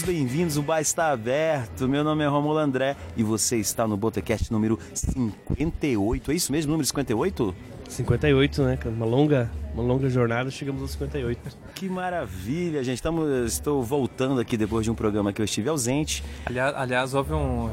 [0.00, 1.88] Todos bem-vindos, o bar está aberto.
[1.88, 6.30] Meu nome é Romulo André e você está no Botecast número 58.
[6.30, 7.54] É isso mesmo, número 58?
[7.88, 8.78] 58, né?
[8.86, 11.56] Uma longa, uma longa jornada, chegamos aos 58.
[11.74, 12.96] Que maravilha, gente.
[12.96, 16.22] Estamos, estou voltando aqui depois de um programa que eu estive ausente.
[16.46, 17.70] Aliás, aliás houve um,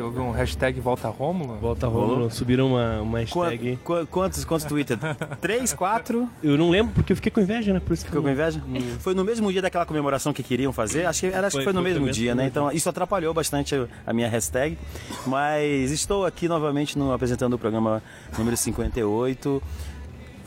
[0.00, 1.56] houve um hashtag Volta Rômulo.
[1.56, 3.78] Volta Rômulo, subiram uma, uma hashtag.
[3.84, 4.98] Qu quantos, quantos Twitter?
[5.40, 6.28] Três, quatro?
[6.42, 7.80] Eu não lembro porque eu fiquei com inveja, né?
[7.80, 8.62] Por isso Ficou com inveja?
[8.66, 8.78] Hum.
[9.00, 11.06] Foi no mesmo dia daquela comemoração que queriam fazer?
[11.06, 12.46] Acho que, era, acho foi, que foi no foi mesmo dia, né?
[12.46, 13.74] Então isso atrapalhou bastante
[14.06, 14.78] a minha hashtag.
[15.26, 18.02] Mas estou aqui novamente no, apresentando o programa
[18.36, 19.62] número 58.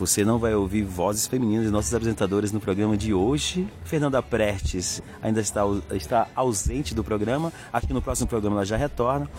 [0.01, 3.67] Você não vai ouvir vozes femininas de nossos apresentadores no programa de hoje.
[3.83, 7.53] Fernanda Prestes ainda está, está ausente do programa.
[7.71, 9.29] Acho que no próximo programa ela já retorna.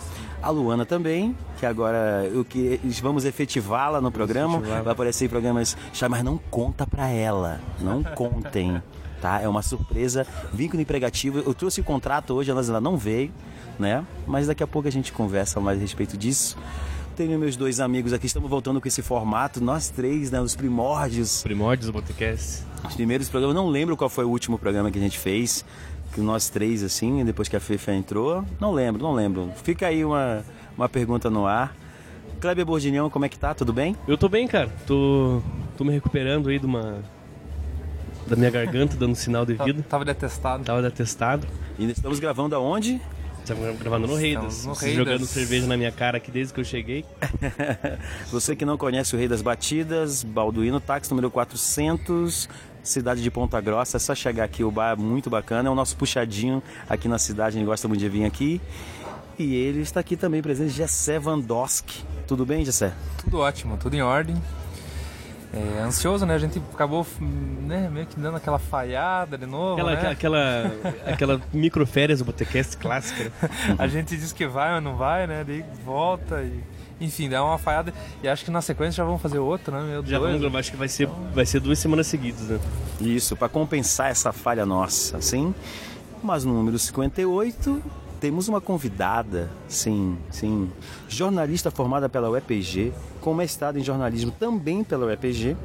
[0.41, 4.59] A Luana também, que agora o que vamos efetivá-la no programa.
[4.59, 5.75] Vai aparecer em programas,
[6.09, 7.59] mas não conta pra ela.
[7.81, 8.81] Não contem.
[9.21, 9.41] Tá?
[9.41, 11.39] É uma surpresa, vínculo empregativo.
[11.39, 13.33] Eu trouxe o contrato hoje, ela não veio,
[13.77, 14.05] né?
[14.25, 16.57] Mas daqui a pouco a gente conversa mais a respeito disso.
[17.15, 20.41] Tenho meus dois amigos aqui, estamos voltando com esse formato, nós três, né?
[20.41, 21.43] Os primórdios.
[21.43, 22.63] Primórdios do podcast.
[22.87, 25.63] Os primeiros programas, não lembro qual foi o último programa que a gente fez,
[26.11, 28.43] que nós três, assim, depois que a Fefa entrou.
[28.59, 29.51] Não lembro, não lembro.
[29.63, 30.43] Fica aí uma,
[30.75, 31.75] uma pergunta no ar.
[32.41, 33.53] Kleber Bordinhão, como é que tá?
[33.53, 33.95] Tudo bem?
[34.07, 34.69] Eu tô bem, cara.
[34.87, 35.39] Tô,
[35.77, 37.03] tô me recuperando aí de uma.
[38.27, 39.85] da minha garganta, dando sinal de vida.
[39.87, 40.63] Tava detestado.
[40.63, 41.45] Tava detestado.
[41.77, 42.99] E estamos gravando aonde?
[43.43, 44.65] Estamos gravando no Reidas.
[44.65, 44.95] No Reidas.
[44.95, 47.03] Jogando cerveja na minha cara aqui desde que eu cheguei.
[48.31, 52.47] Você que não conhece o Rei das Batidas, Balduino, táxi número 400,
[52.81, 53.97] cidade de Ponta Grossa.
[53.97, 55.67] É só chegar aqui, o bar é muito bacana.
[55.67, 58.61] É o nosso puxadinho aqui na cidade, a gente gosta muito de vir aqui.
[59.37, 62.01] E ele está aqui também presente, Gessé Vandoski.
[62.25, 62.93] Tudo bem, Gessé?
[63.17, 64.41] Tudo ótimo, tudo em ordem
[65.53, 66.33] é, ansioso, né?
[66.33, 69.73] A gente acabou né, meio que dando aquela falhada de novo.
[69.73, 70.09] Aquela, né?
[70.09, 70.71] aquela,
[71.05, 73.31] aquela microférias do Botecast clássica.
[73.77, 75.43] a gente diz que vai, mas não vai, né?
[75.45, 76.63] Daí volta e.
[76.99, 77.93] Enfim, dá uma falhada.
[78.23, 79.83] E acho que na sequência já vamos fazer outro, né?
[79.83, 82.59] Meu já vamos gravar, acho que vai ser, vai ser duas semanas seguidas, né?
[82.99, 85.53] Isso, para compensar essa falha nossa, assim.
[86.23, 87.83] Mas no número 58,
[88.23, 90.71] temos uma convidada, sim, sim,
[91.09, 95.57] jornalista formada pela UEPG, com mestrado em jornalismo também pela UEPG,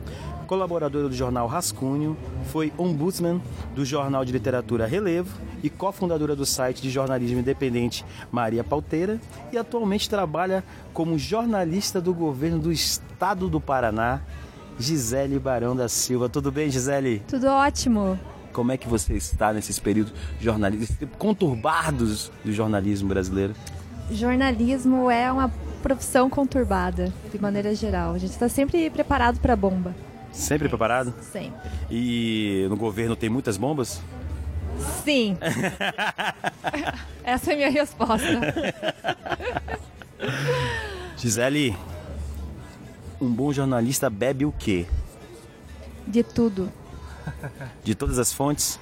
[0.44, 3.41] colaboradora do jornal Rascunho, foi ombudsman
[3.76, 9.20] do jornal de literatura Relevo e cofundadora do site de jornalismo independente Maria Pauteira
[9.52, 14.20] e atualmente trabalha como jornalista do governo do estado do Paraná,
[14.80, 16.28] Gisele Barão da Silva.
[16.28, 17.22] Tudo bem, Gisele?
[17.28, 18.19] Tudo ótimo.
[18.53, 23.54] Como é que você está nesses períodos jornalísticos conturbados do jornalismo brasileiro?
[24.10, 25.50] Jornalismo é uma
[25.82, 28.14] profissão conturbada, de maneira geral.
[28.14, 29.94] A gente está sempre preparado para a bomba.
[30.32, 31.14] Sempre preparado?
[31.20, 31.70] Sempre.
[31.91, 34.00] E no governo tem muitas bombas?
[35.04, 35.37] Sim.
[37.25, 38.26] Essa é a minha resposta.
[41.16, 41.76] Gisele,
[43.20, 44.87] um bom jornalista bebe o quê?
[46.06, 46.72] De tudo.
[47.84, 48.80] De todas as fontes?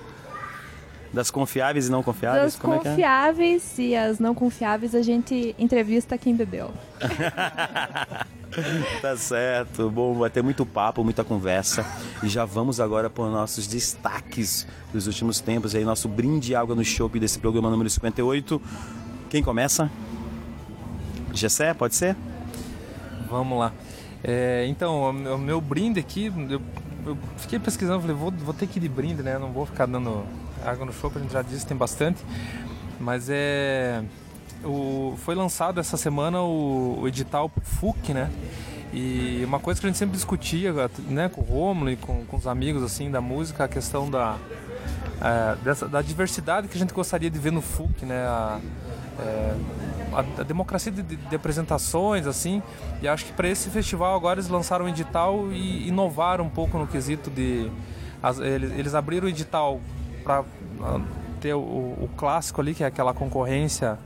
[1.13, 2.53] Das confiáveis e não confiáveis?
[2.53, 3.87] Das Como confiáveis é é?
[3.87, 6.71] e as não confiáveis a gente entrevista quem bebeu.
[9.01, 9.91] tá certo.
[9.91, 11.87] Bom, vai ter muito papo, muita conversa.
[12.23, 15.75] E já vamos agora para os nossos destaques dos últimos tempos.
[15.75, 18.61] Aí, nosso brinde de água no shopping desse programa número 58.
[19.31, 19.91] Quem começa?
[21.33, 22.17] Gessé, pode ser?
[23.29, 23.73] Vamos lá.
[24.23, 26.61] É, então, o meu brinde aqui, eu
[27.07, 29.39] eu fiquei pesquisando, falei, vou, vou ter que ir de brinde, né?
[29.39, 30.25] Não vou ficar dando
[30.65, 32.23] água no show, a gente já disse, tem bastante.
[32.99, 34.03] Mas é.
[34.65, 38.31] O, foi lançado essa semana o, o edital FUC, né?
[38.93, 40.73] E uma coisa que a gente sempre discutia
[41.09, 44.37] né, com o Romulo e com, com os amigos assim da música, a questão da,
[45.21, 48.27] é, dessa, da diversidade que a gente gostaria de ver no FUC, né?
[48.27, 48.59] A,
[49.19, 49.57] é,
[50.13, 52.63] a, a, democracia de, de, apresentações, assim.
[53.01, 56.79] E acho que para esse festival agora eles lançaram um edital e inovaram um pouco
[56.79, 57.71] no quesito de.
[58.23, 59.81] As, eles, eles, abriram o edital
[60.25, 61.03] para uh,
[61.41, 63.99] ter o, o, clássico ali, que é aquela concorrência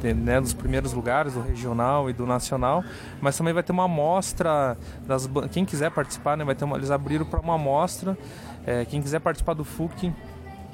[0.00, 2.84] de, né, dos primeiros lugares, do regional e do nacional,
[3.20, 4.76] mas também vai ter uma amostra
[5.06, 8.16] das quem quiser participar, né, vai ter uma, eles abriram para uma amostra,
[8.66, 10.12] é, quem quiser participar do FUC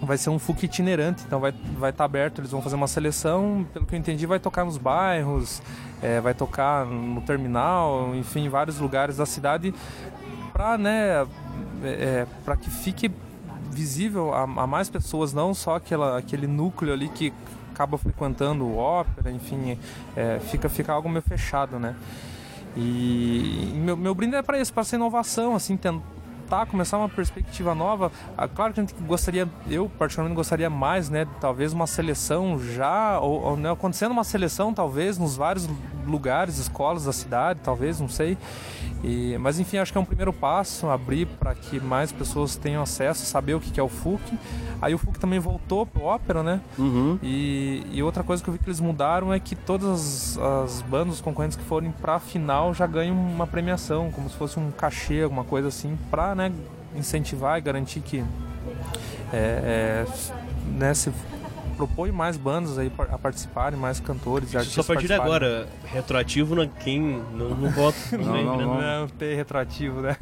[0.06, 2.88] vai ser um FUC itinerante, então vai estar vai tá aberto, eles vão fazer uma
[2.88, 5.62] seleção, pelo que eu entendi, vai tocar nos bairros,
[6.02, 9.74] é, vai tocar no terminal, enfim, em vários lugares da cidade,
[10.52, 11.26] para né,
[11.84, 13.10] é, é que fique
[13.70, 17.32] visível a, a, mais pessoas, não só aquela, aquele núcleo ali que
[17.72, 19.78] acaba frequentando o ópera, enfim,
[20.16, 21.96] é, fica, fica algo meio fechado, né?
[22.76, 26.00] E meu, meu brinde é para isso, para essa inovação, assim, tentar
[26.52, 28.12] tentar começar uma perspectiva nova.
[28.36, 33.18] Ah, claro que a gente gostaria, eu particularmente gostaria mais, né, talvez uma seleção já,
[33.20, 35.66] ou, ou né, acontecendo uma seleção talvez nos vários
[36.06, 38.36] lugares, escolas da cidade, talvez, não sei.
[39.02, 42.82] E, mas enfim, acho que é um primeiro passo, abrir para que mais pessoas tenham
[42.82, 44.38] acesso, saber o que é o FUC.
[44.80, 46.60] Aí o FUC também voltou pro ópera, né?
[46.78, 47.18] Uhum.
[47.22, 50.82] E, e, outra coisa que eu vi que eles mudaram é que todas as, as
[50.82, 54.58] bandas, os concorrentes que forem para a final já ganham uma premiação, como se fosse
[54.58, 56.52] um cachê, alguma coisa assim, para né,
[56.94, 58.24] incentivar e garantir que
[59.32, 60.06] é, é,
[60.76, 61.12] né, se
[61.86, 64.86] propõe mais bandas aí a participarem, mais cantores e artistas.
[64.86, 67.00] Só a partir de agora, retroativo não, quem
[67.32, 67.96] não, não vota.
[68.16, 70.16] não, não, não, não, tem retroativo, né?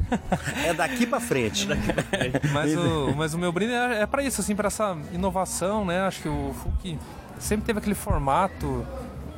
[0.65, 1.67] É daqui para frente.
[1.71, 2.47] É daqui pra frente.
[2.51, 6.01] mas, o, mas o meu brinde é, é para isso, assim, para essa inovação, né?
[6.01, 6.97] Acho que o FUC
[7.39, 8.85] sempre teve aquele formato.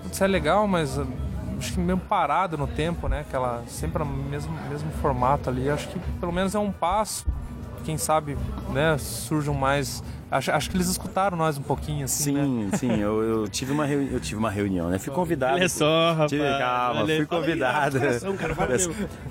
[0.09, 1.07] Isso é legal, mas uh,
[1.57, 3.21] acho que meio parado no tempo, né?
[3.21, 5.69] Aquela sempre o mesmo mesmo formato ali.
[5.69, 7.25] Acho que pelo menos é um passo.
[7.83, 8.37] Quem sabe,
[8.71, 8.97] né?
[8.97, 10.03] Surjam mais
[10.33, 12.77] Acho, acho que eles escutaram nós um pouquinho, assim, Sim, né?
[12.77, 12.99] sim.
[12.99, 14.11] Eu, eu, tive uma reuni...
[14.11, 14.97] eu tive uma reunião, né?
[14.97, 15.53] Fui convidado.
[15.53, 16.31] Olha só, rapaz.
[16.31, 16.43] Tive...
[16.43, 17.99] Calma, fui convidado.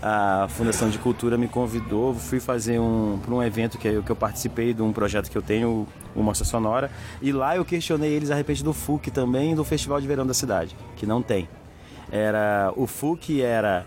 [0.00, 3.18] a Fundação de Cultura me convidou, fui fazer um...
[3.20, 6.22] para um evento que eu, que eu participei de um projeto que eu tenho, o
[6.22, 6.88] Mostra Sonora.
[7.20, 10.34] E lá eu questionei eles a respeito do FUC também do Festival de Verão da
[10.34, 11.48] cidade, que não tem.
[12.12, 12.72] Era...
[12.76, 13.84] O FUC era...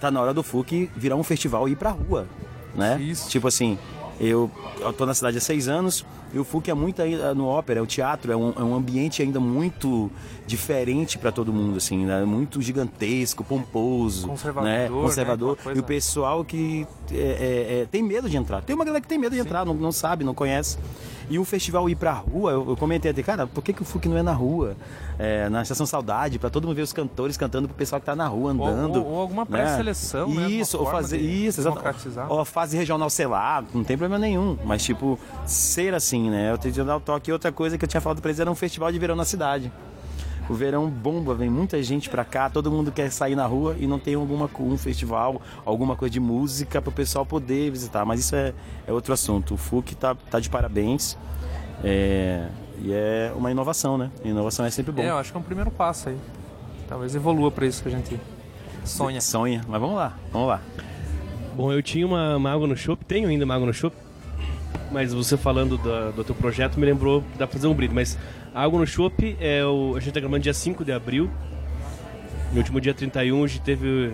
[0.00, 2.26] Tá na hora do FUC virar um festival e ir pra rua,
[2.74, 3.00] né?
[3.00, 3.30] Isso.
[3.30, 3.78] Tipo assim,
[4.20, 4.50] eu,
[4.92, 7.82] tô na cidade há seis anos e o FUC é muito ainda no ópera, é
[7.82, 10.10] o teatro, é um, é um ambiente ainda muito
[10.46, 12.24] diferente para todo mundo, assim, né?
[12.24, 14.88] muito gigantesco, pomposo, conservador, né?
[14.88, 15.58] conservador.
[15.64, 15.72] Né?
[15.76, 18.62] E o pessoal que é, é, é, tem medo de entrar.
[18.62, 19.46] Tem uma galera que tem medo de Sim.
[19.46, 20.78] entrar, não, não sabe, não conhece.
[21.28, 23.84] E o festival ir pra rua, eu, eu comentei até, cara, por que, que o
[23.84, 24.76] FUC não é na rua?
[25.18, 28.14] É, na Estação Saudade, para todo mundo ver os cantores cantando pro pessoal que tá
[28.14, 28.96] na rua andando.
[28.96, 29.50] Ou, ou, ou alguma né?
[29.50, 30.48] pré-seleção, né?
[30.50, 32.08] Isso, ou fazer isso, exatamente.
[32.28, 34.56] Ou a fase regional, sei lá, não tem problema nenhum.
[34.64, 36.50] Mas, tipo, ser assim, né?
[36.50, 37.32] Eu tenho que dar o toque.
[37.32, 39.70] Outra coisa que eu tinha falado pra eles era um festival de verão na cidade.
[40.48, 43.86] O verão bomba, vem muita gente pra cá, todo mundo quer sair na rua e
[43.86, 48.04] não tem alguma, um festival, alguma coisa de música para o pessoal poder visitar.
[48.04, 48.54] Mas isso é,
[48.86, 49.54] é outro assunto.
[49.54, 51.18] O FUC tá, tá de parabéns.
[51.82, 52.46] É,
[52.78, 54.10] e é uma inovação, né?
[54.24, 55.02] inovação é sempre bom.
[55.02, 56.16] É, eu acho que é um primeiro passo aí.
[56.88, 58.20] Talvez evolua para isso que a gente
[58.84, 59.20] sonha.
[59.20, 60.60] Sonha, mas vamos lá, vamos lá.
[61.56, 63.96] Bom, eu tinha uma, água no shopping, tenho ainda água no shopping,
[64.90, 68.18] mas você falando do, teu projeto me lembrou, dá fazer um brinde, mas
[68.54, 69.94] a água no shopping é o.
[69.96, 71.30] A gente tá gravando dia 5 de abril.
[72.52, 74.12] No último dia 31 a gente teve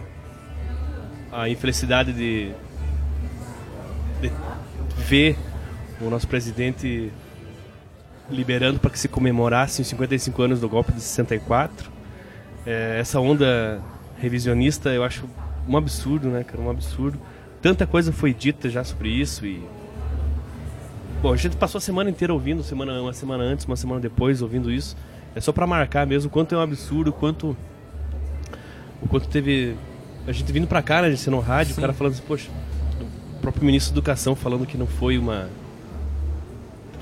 [1.30, 2.52] a infelicidade de,
[4.20, 4.32] de
[4.96, 5.36] ver
[6.00, 7.12] o nosso presidente
[8.30, 11.90] liberando para que se comemorasse os 55 anos do golpe de 64.
[12.66, 13.80] É, essa onda
[14.18, 15.28] revisionista eu acho
[15.68, 16.60] um absurdo, né, cara?
[16.62, 17.18] Um absurdo.
[17.60, 19.62] Tanta coisa foi dita já sobre isso e
[21.22, 24.42] Bom, a gente passou a semana inteira ouvindo, semana, uma semana antes, uma semana depois,
[24.42, 24.96] ouvindo isso.
[25.36, 27.56] É só para marcar mesmo o quanto é um absurdo, quanto.
[29.00, 29.76] O quanto teve.
[30.26, 31.78] A gente vindo pra cá, né, a gente no rádio, Sim.
[31.78, 32.50] o cara falando assim, poxa,
[33.36, 35.48] o próprio ministro da Educação falando que não foi uma.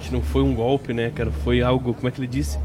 [0.03, 1.31] Que não foi um golpe, né, cara?
[1.31, 1.95] Foi algo.
[1.95, 2.59] Como é que ele disse?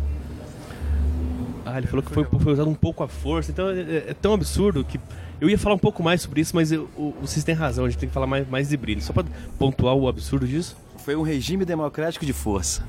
[1.66, 3.50] Ah, ele falou que foi, foi usado um pouco a força.
[3.50, 5.00] Então é, é, é tão absurdo que.
[5.40, 7.90] Eu ia falar um pouco mais sobre isso, mas eu, o, vocês têm razão, a
[7.90, 9.02] gente tem que falar mais, mais de brilho.
[9.02, 9.24] Só para
[9.58, 10.76] pontuar o absurdo disso.
[11.06, 12.84] Foi um regime democrático de força.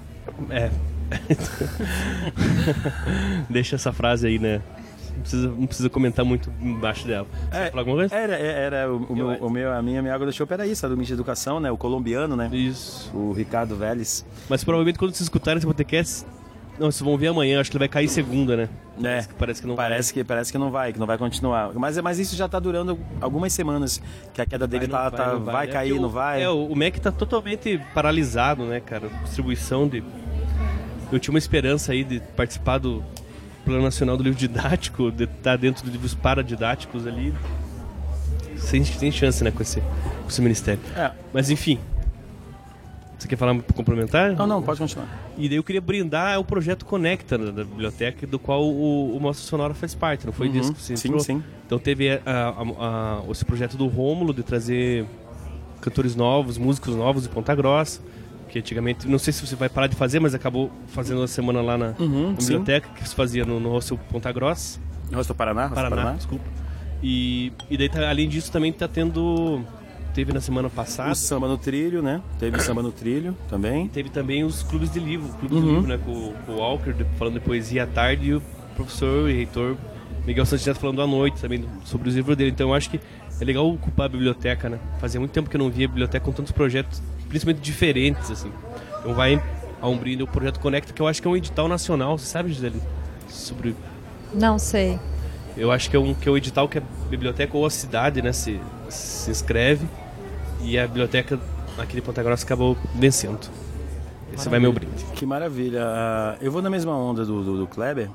[0.48, 0.70] É.
[3.50, 4.62] Deixa essa frase aí, né?
[5.14, 7.26] Não precisa, não precisa comentar muito embaixo dela.
[7.52, 7.70] É,
[8.16, 10.66] era, era o, o, meu, o meu, a minha, a minha água do chope era
[10.66, 11.70] isso, a do ministro de Educação, né?
[11.70, 12.48] O colombiano, né?
[12.54, 13.14] Isso.
[13.14, 14.24] O Ricardo Vélez.
[14.48, 16.24] Mas provavelmente quando vocês escutarem esse podcast,
[16.78, 18.68] não, vocês vão ver amanhã, acho que ele vai cair segunda, né?
[19.02, 19.24] É.
[19.38, 20.22] Parece que, não parece vai.
[20.22, 21.72] Que, parece que não vai, que não vai continuar.
[21.74, 24.00] Mas, mas isso já está durando algumas semanas,
[24.34, 26.42] que a queda dele vai, tá, vai, tá, vai, vai cair, é não vai.
[26.42, 29.08] É, o, MEC está totalmente paralisado, né, cara?
[29.24, 30.02] Distribuição de.
[31.10, 33.02] Eu tinha uma esperança aí de participar do
[33.64, 37.32] Plano Nacional do Livro Didático, de estar tá dentro dos livros paradidáticos ali.
[38.56, 40.80] Sem, sem chance, né, com esse, com esse ministério.
[40.96, 41.12] É.
[41.32, 41.78] Mas enfim,
[43.26, 44.32] você quer falar complementar?
[44.32, 45.06] Não, não, pode continuar.
[45.36, 49.46] E daí eu queria brindar o projeto Conecta da, biblioteca, do qual o, o Mostra
[49.46, 51.42] Sonora faz parte, não foi uhum, disso que você Sim, sim.
[51.66, 55.04] Então teve a, a, a, esse projeto do Rômulo de trazer
[55.80, 58.00] cantores novos, músicos novos de Ponta Grossa,
[58.48, 61.60] que antigamente, não sei se você vai parar de fazer, mas acabou fazendo a semana
[61.60, 64.80] lá na, uhum, na biblioteca, que se fazia no, no Hostel Ponta Grossa.
[65.12, 65.68] Hostel Paraná?
[65.68, 66.44] Paraná, Paraná, desculpa.
[67.02, 69.62] E, e daí, tá, além disso, também tá tendo
[70.16, 71.12] teve na semana passada.
[71.12, 72.22] O samba no trilho, né?
[72.38, 73.86] Teve samba no trilho também.
[73.86, 75.60] Teve também os clubes de livro, clube uhum.
[75.60, 75.98] de livro, né?
[76.02, 78.42] Com, com, o Walker falando de poesia à tarde e o
[78.74, 79.76] professor e reitor
[80.26, 82.50] Miguel Santos falando à noite também sobre os livros dele.
[82.50, 82.98] Então eu acho que
[83.38, 84.78] é legal ocupar a biblioteca, né?
[84.98, 88.50] Fazia muito tempo que eu não via a biblioteca com tantos projetos, principalmente diferentes, assim.
[89.00, 89.42] Então vai
[89.82, 92.50] a Umbrina, o projeto Conecta, que eu acho que é um edital nacional, você sabe,
[92.54, 92.80] Gisele?
[93.28, 93.76] Sobre...
[94.32, 94.98] Não sei.
[95.58, 98.22] Eu acho que é um que é o edital que a biblioteca ou a cidade,
[98.22, 98.58] né, se,
[98.88, 99.86] se inscreve
[100.62, 101.38] e a biblioteca
[101.78, 103.48] aqui de Ponta Grossa acabou vencendo.
[104.32, 105.04] Esse vai meu brinde.
[105.14, 105.82] Que maravilha.
[106.40, 108.10] Eu vou na mesma onda do, do, do Kleber,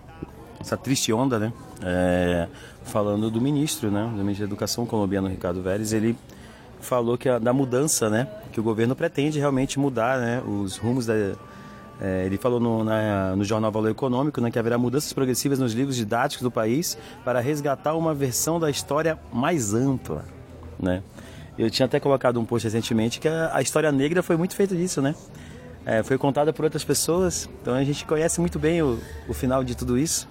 [0.59, 1.51] essa triste onda, né?
[1.83, 2.47] É,
[2.83, 4.03] falando do ministro, né?
[4.03, 6.15] Do ministro da Educação colombiano, Ricardo Vélez, ele
[6.79, 8.27] falou que a, da mudança, né?
[8.51, 10.41] Que o governo pretende realmente mudar, né?
[10.45, 11.13] Os rumos da...
[12.03, 15.73] É, ele falou no, na, no jornal Valor Econômico né, que haverá mudanças progressivas nos
[15.73, 20.25] livros didáticos do país para resgatar uma versão da história mais ampla,
[20.79, 21.03] né?
[21.61, 24.75] Eu tinha até colocado um post recentemente que a, a história negra foi muito feita
[24.75, 25.13] disso, né?
[25.85, 28.99] É, foi contada por outras pessoas, então a gente conhece muito bem o,
[29.29, 30.27] o final de tudo isso.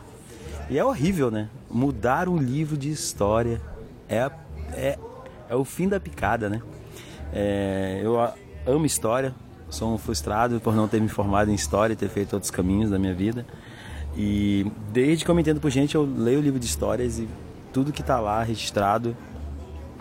[0.69, 1.49] E é horrível, né?
[1.71, 3.61] Mudar um livro de história
[4.09, 4.29] é,
[4.73, 4.99] é,
[5.49, 6.61] é o fim da picada, né?
[7.33, 8.17] É, eu
[8.67, 9.33] amo história,
[9.69, 12.91] sou um frustrado por não ter me formado em história e ter feito outros caminhos
[12.91, 13.47] da minha vida.
[14.17, 17.29] E desde que eu me entendo por gente, eu leio o livro de histórias e
[17.73, 19.17] tudo que está lá registrado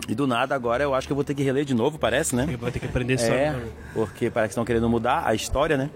[0.08, 2.34] e do nada agora eu acho que eu vou ter que reler de novo, parece,
[2.34, 2.46] né?
[2.58, 3.32] Vai ter que aprender só.
[3.32, 3.54] É,
[3.94, 5.90] porque parece que estão querendo mudar a história, né?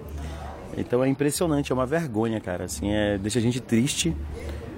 [0.76, 2.64] Então é impressionante, é uma vergonha, cara.
[2.64, 4.14] Assim, é, deixa a gente triste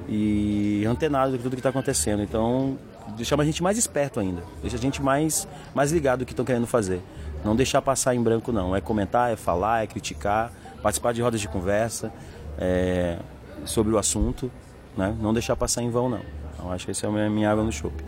[0.08, 2.22] e antenado com tudo que está acontecendo.
[2.22, 2.78] Então,
[3.16, 4.42] deixa a gente mais esperto ainda.
[4.60, 7.00] Deixa a gente mais, mais ligado do que estão querendo fazer.
[7.44, 8.74] Não deixar passar em branco, não.
[8.74, 10.52] É comentar, é falar, é criticar,
[10.82, 12.12] participar de rodas de conversa
[12.58, 13.18] é,
[13.64, 14.50] sobre o assunto.
[14.96, 15.14] Né?
[15.20, 16.20] Não deixar passar em vão, não.
[16.54, 18.02] Então, acho que essa é a minha água no chope.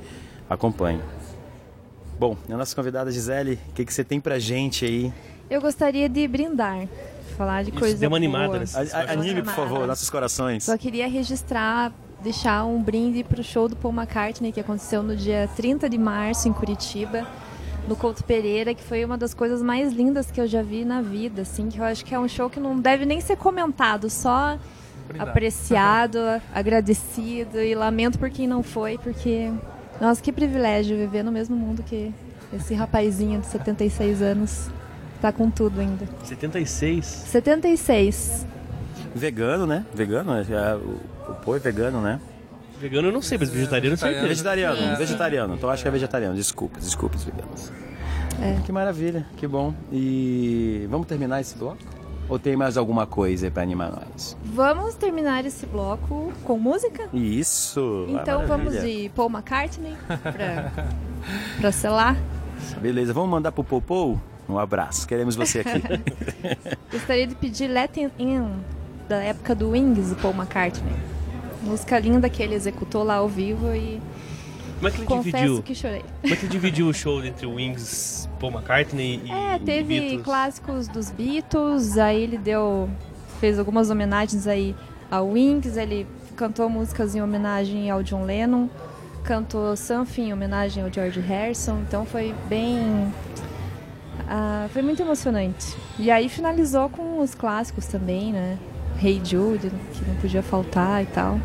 [0.49, 1.01] Acompanhe.
[2.19, 5.13] Bom, a nossa convidada Gisele, o que, que você tem pra gente aí?
[5.49, 6.89] Eu gostaria de brindar,
[7.37, 8.01] falar de coisas.
[8.01, 8.63] Deu uma animada
[9.09, 10.65] Anime, por favor, nossos corações.
[10.65, 15.49] Só queria registrar, deixar um brinde pro show do Paul McCartney que aconteceu no dia
[15.55, 17.27] 30 de março em Curitiba
[17.89, 21.01] no Couto Pereira, que foi uma das coisas mais lindas que eu já vi na
[21.01, 24.11] vida, assim, que eu acho que é um show que não deve nem ser comentado,
[24.11, 24.59] só
[25.07, 25.29] Brindar.
[25.29, 26.19] apreciado,
[26.55, 29.51] agradecido e lamento por quem não foi, porque
[30.01, 32.13] nossa, que privilégio viver no mesmo mundo que
[32.53, 34.71] esse rapazinho de 76 anos.
[35.21, 36.07] Tá com tudo ainda.
[36.23, 37.05] 76?
[37.05, 38.47] 76.
[39.15, 39.85] Vegano, né?
[39.93, 42.21] Vegano, é, é, o, o pô é vegano, né?
[42.81, 44.15] Vegano eu não sei, mas vegetariano eu sei.
[44.21, 44.95] Vegetariano, é.
[44.95, 45.55] vegetariano.
[45.57, 46.37] Então acho que é vegetariano.
[46.37, 47.73] Desculpa, desculpa os veganos.
[48.41, 48.61] É.
[48.65, 49.75] Que maravilha, que bom.
[49.91, 51.79] E vamos terminar esse bloco?
[52.29, 54.37] Ou tem mais alguma coisa para animar nós?
[54.45, 57.09] Vamos terminar esse bloco com música?
[57.13, 58.07] Isso!
[58.09, 59.97] Então vamos de Paul McCartney
[61.59, 62.17] para selar.
[62.81, 64.21] Beleza, vamos mandar pro Popou?
[64.49, 65.83] Um abraço, queremos você aqui.
[66.93, 68.51] Gostaria de pedir Let In,
[69.09, 70.93] da época do Wings, do Paul McCartney.
[71.63, 74.01] Música linda que ele executou lá ao vivo e
[74.79, 75.63] como é que ele Confesso dividiu?
[75.63, 76.05] que chorei.
[76.23, 80.01] Como é que ele dividiu o show entre o Wings, Paul McCartney e É, teve
[80.01, 80.23] Beatles?
[80.23, 82.89] clássicos dos Beatles, aí ele deu
[83.41, 84.75] fez algumas homenagens aí
[85.11, 86.07] ao Wings, ele
[86.37, 88.69] cantou músicas em homenagem ao John Lennon,
[89.25, 93.13] cantou Something em homenagem ao George Harrison, então foi bem
[94.29, 95.75] ah, foi muito emocionante.
[95.99, 98.59] E aí finalizou com os clássicos também, né?
[99.03, 101.39] Hey Jude, que não podia faltar e tal.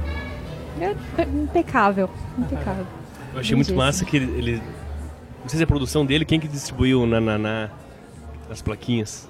[0.81, 2.85] É, é impecável, impecável.
[3.33, 4.57] Eu achei muito massa que ele, ele,
[5.41, 7.71] Não sei se é a produção dele, quem que distribuiu o Nananá
[8.49, 9.29] as plaquinhas?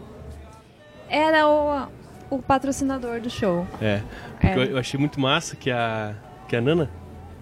[1.10, 1.88] Era o,
[2.30, 3.66] o patrocinador do show.
[3.82, 4.02] É.
[4.32, 4.56] Porque é.
[4.58, 6.16] Eu, eu, achei muito massa que a.
[6.48, 6.90] que a Nana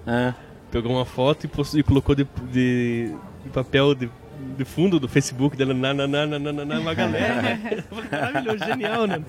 [0.06, 0.34] é.
[0.70, 4.10] pegou uma foto e, postou, e colocou de, de, de papel de
[4.58, 7.42] de fundo do Facebook dela, na, na, na, na, na, na uma galera.
[7.42, 7.84] Né?
[8.12, 9.22] maravilhoso, genial, né?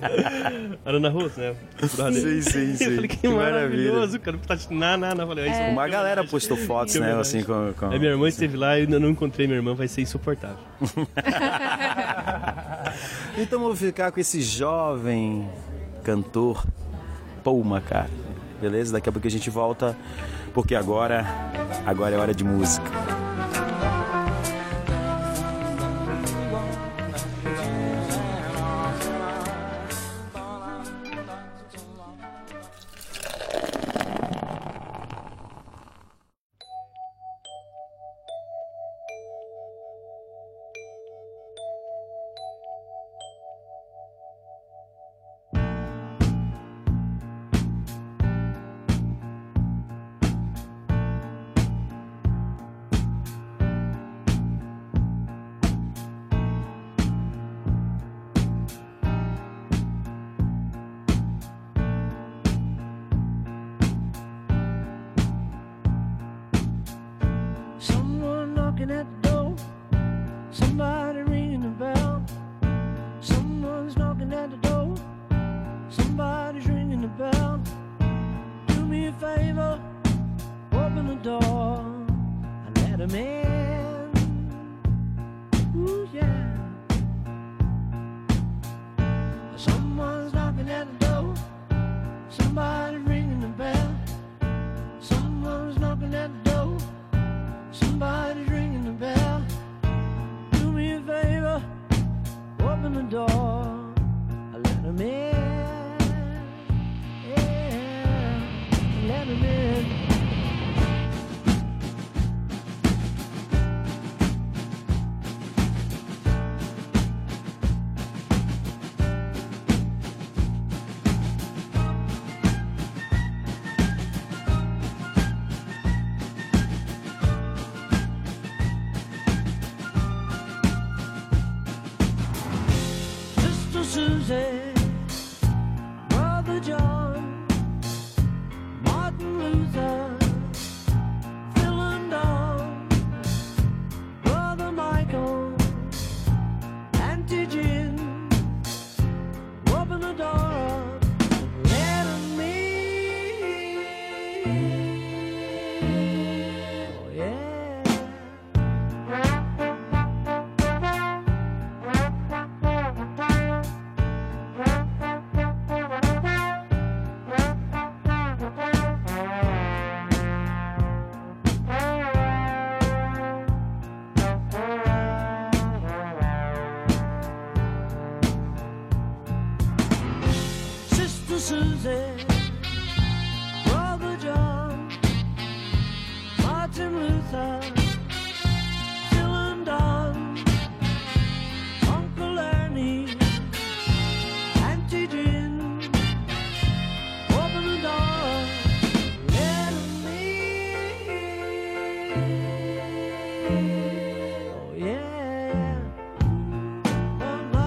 [0.85, 1.55] A Ana Russo, né?
[1.81, 2.83] Sim, sim, sim.
[2.83, 4.37] Eu falei, que, que maravilhoso, cara.
[4.37, 5.25] Tá na, na, na.
[5.25, 7.13] Falei, é, Uma galera postou fotos, né?
[7.19, 7.85] Assim, com, com...
[7.87, 10.57] A minha irmã esteve lá e eu não encontrei minha irmã, vai ser insuportável.
[13.37, 15.47] então vamos ficar com esse jovem
[16.03, 16.65] cantor
[17.43, 18.23] Paul McCartney.
[18.61, 18.93] Beleza?
[18.93, 19.97] Daqui a pouco a gente volta,
[20.53, 21.25] porque agora,
[21.85, 22.89] agora é hora de música.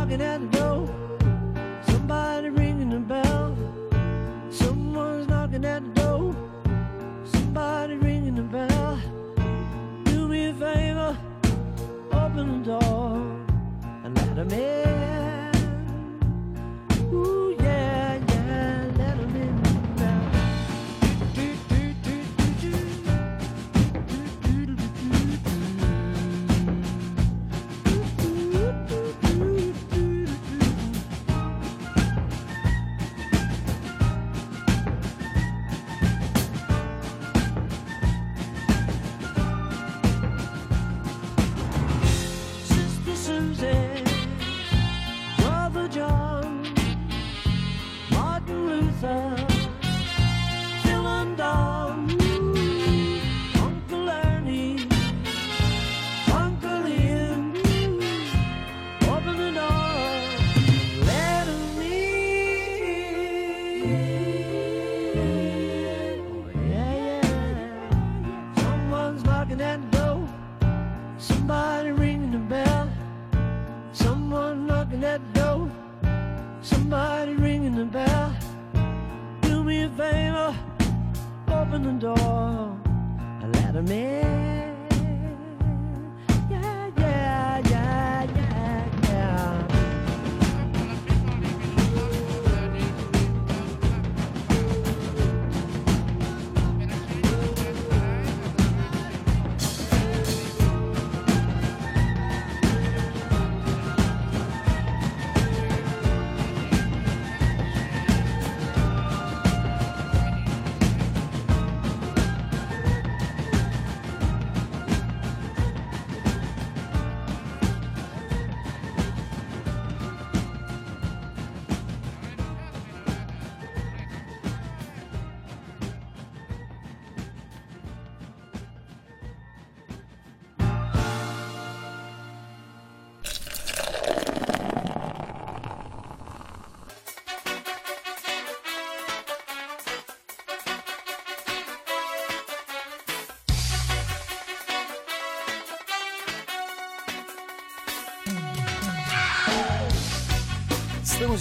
[0.06, 0.88] knocking at the door.
[1.88, 3.56] Somebody ringing the bell.
[4.50, 6.36] Someone's knocking at the door.
[7.24, 8.98] Somebody ringing the bell.
[10.04, 11.18] Do me a favor,
[12.12, 13.16] open the door
[14.04, 14.95] and let them in.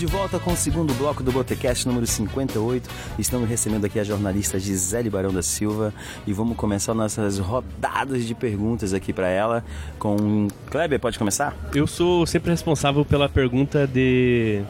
[0.05, 2.87] De volta com o segundo bloco do Botecast número 58.
[3.17, 5.91] Estamos recebendo aqui a jornalista Gisele Barão da Silva
[6.27, 9.65] e vamos começar nossas rodadas de perguntas aqui para ela
[9.97, 11.55] com Kleber, pode começar?
[11.73, 14.61] Eu sou sempre responsável pela pergunta de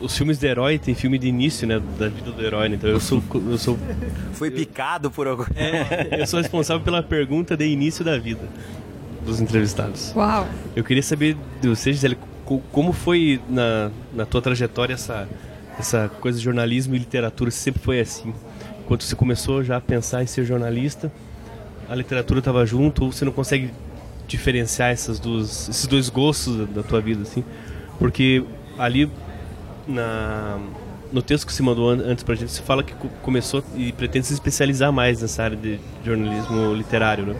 [0.00, 2.74] os filmes de herói tem filme de início, né, da vida do herói, né?
[2.74, 3.78] então eu sou eu sou
[4.32, 8.48] foi picado por algum é, eu sou responsável pela pergunta de início da vida
[9.24, 10.12] dos entrevistados.
[10.16, 10.46] Uau.
[10.74, 12.16] Eu queria saber de você, Gisele,
[12.72, 15.28] como foi na, na tua trajetória essa,
[15.78, 17.50] essa coisa de jornalismo e literatura?
[17.50, 18.32] Sempre foi assim?
[18.86, 21.12] Quando você começou já a pensar em ser jornalista,
[21.88, 23.72] a literatura estava junto ou você não consegue
[24.28, 27.44] diferenciar essas duas, esses dois gostos da, tua vida, assim?
[27.98, 28.44] Porque
[28.78, 29.10] ali
[29.86, 30.58] na,
[31.12, 34.34] no texto que você mandou antes pra gente, você fala que começou e pretende se
[34.34, 37.36] especializar mais nessa área de jornalismo literário, né?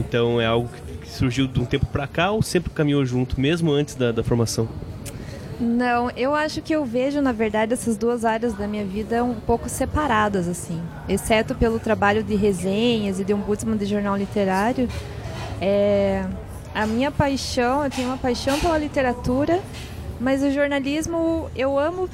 [0.00, 3.72] Então é algo que surgiu de um tempo para cá ou sempre caminhou junto, mesmo
[3.72, 4.68] antes da, da formação?
[5.60, 9.34] Não, eu acho que eu vejo, na verdade, essas duas áreas da minha vida um
[9.34, 10.80] pouco separadas, assim.
[11.08, 14.88] Exceto pelo trabalho de resenhas e de ombudsman de jornal literário.
[15.60, 16.24] É,
[16.72, 19.60] a minha paixão, eu tenho uma paixão pela literatura,
[20.20, 22.08] Mas o jornalismo eu amo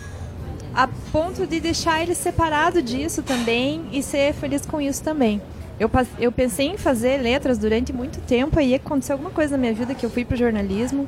[0.74, 5.40] a ponto de deixar ele separado disso também e ser feliz com isso também.
[5.78, 9.74] Eu, eu pensei em fazer letras durante muito tempo, aí aconteceu alguma coisa na minha
[9.74, 11.06] vida que eu fui para o jornalismo,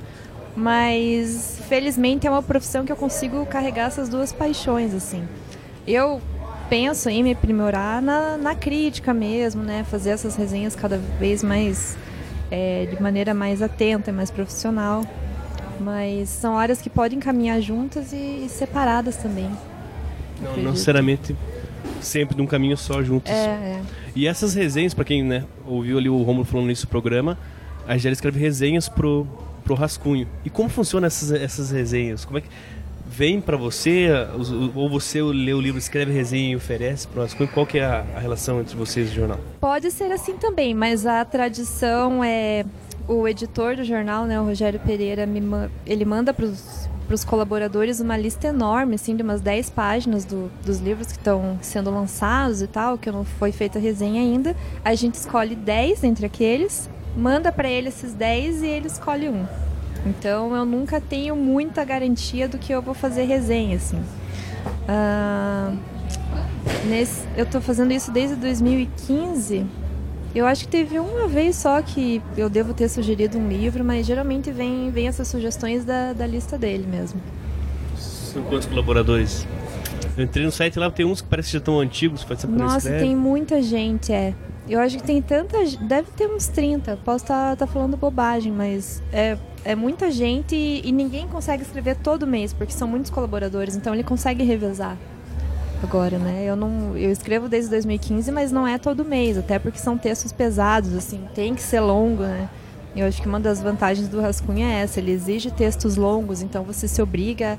[0.57, 5.22] mas felizmente é uma profissão que eu consigo carregar essas duas paixões, assim.
[5.87, 6.20] Eu
[6.68, 9.85] penso em me aprimorar na, na crítica mesmo, né?
[9.88, 11.96] Fazer essas resenhas cada vez mais
[12.50, 15.05] é, de maneira mais atenta e mais profissional.
[15.79, 19.50] Mas são áreas que podem caminhar juntas e, e separadas também.
[20.40, 21.37] Não, não necessariamente
[22.00, 23.31] sempre num caminho só juntos.
[23.31, 23.81] É, é.
[24.16, 27.38] E essas resenhas, para quem né, ouviu ali o Romulo falando nesse programa,
[27.87, 29.26] a Gisele escreve resenhas pro,
[29.62, 30.26] pro Rascunho.
[30.42, 32.24] E como funcionam essas, essas resenhas?
[32.24, 32.48] Como é que
[33.07, 34.09] vem para você,
[34.74, 37.50] ou você lê o livro, escreve resenha e oferece para Rascunho?
[37.50, 39.38] Qual que é a, a relação entre vocês e o jornal?
[39.61, 42.64] Pode ser assim também, mas a tradição é
[43.07, 45.42] o editor do jornal, né, o Rogério Pereira, me,
[45.87, 46.88] ele manda para os
[47.25, 51.90] colaboradores uma lista enorme, assim, de umas 10 páginas do, dos livros que estão sendo
[51.90, 54.57] lançados e tal, que não foi feita resenha ainda.
[54.85, 59.47] A gente escolhe 10 entre aqueles, manda para ele esses 10 e ele escolhe um.
[60.05, 64.03] Então eu nunca tenho muita garantia do que eu vou fazer resenha, assim.
[64.88, 65.79] Uh,
[66.88, 69.66] nesse, eu estou fazendo isso desde 2015
[70.38, 74.07] eu acho que teve uma vez só que eu devo ter sugerido um livro, mas
[74.07, 77.20] geralmente vem, vem essas sugestões da, da lista dele mesmo.
[77.96, 79.46] São quantos colaboradores?
[80.16, 82.90] Eu entrei no site lá, tem uns que parecem já tão antigos, pode ser Nossa,
[82.90, 84.35] tem muita gente, é.
[84.68, 85.57] Eu acho que tem tanta.
[85.83, 86.99] Deve ter uns 30.
[87.05, 91.62] Posso estar tá, tá falando bobagem, mas é, é muita gente e, e ninguém consegue
[91.62, 94.99] escrever todo mês, porque são muitos colaboradores, então ele consegue revezar
[95.83, 96.45] agora, né?
[96.45, 100.33] Eu não, eu escrevo desde 2015, mas não é todo mês, até porque são textos
[100.33, 102.49] pesados, assim, tem que ser longo, né?
[102.95, 106.65] Eu acho que uma das vantagens do rascunho é essa, ele exige textos longos, então
[106.65, 107.59] você se obriga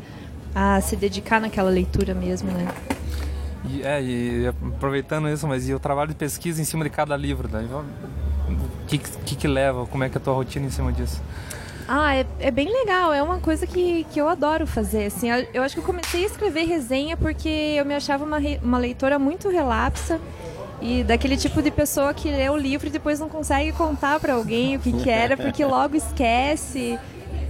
[0.56, 2.68] a se dedicar naquela leitura mesmo, né?
[3.70, 7.16] E, é, e aproveitando isso, mas e o trabalho de pesquisa em cima de cada
[7.16, 7.68] livro, né?
[8.50, 11.22] O que, que, que leva, como é que é a tua rotina em cima disso?
[11.88, 13.14] Ah, é, é, bem legal.
[13.14, 15.06] É uma coisa que, que eu adoro fazer.
[15.06, 18.78] Assim, eu, acho que eu comecei a escrever resenha porque eu me achava uma, uma
[18.78, 20.20] leitora muito relapsa
[20.82, 24.34] e daquele tipo de pessoa que lê o livro e depois não consegue contar para
[24.34, 27.00] alguém o que, que era porque logo esquece.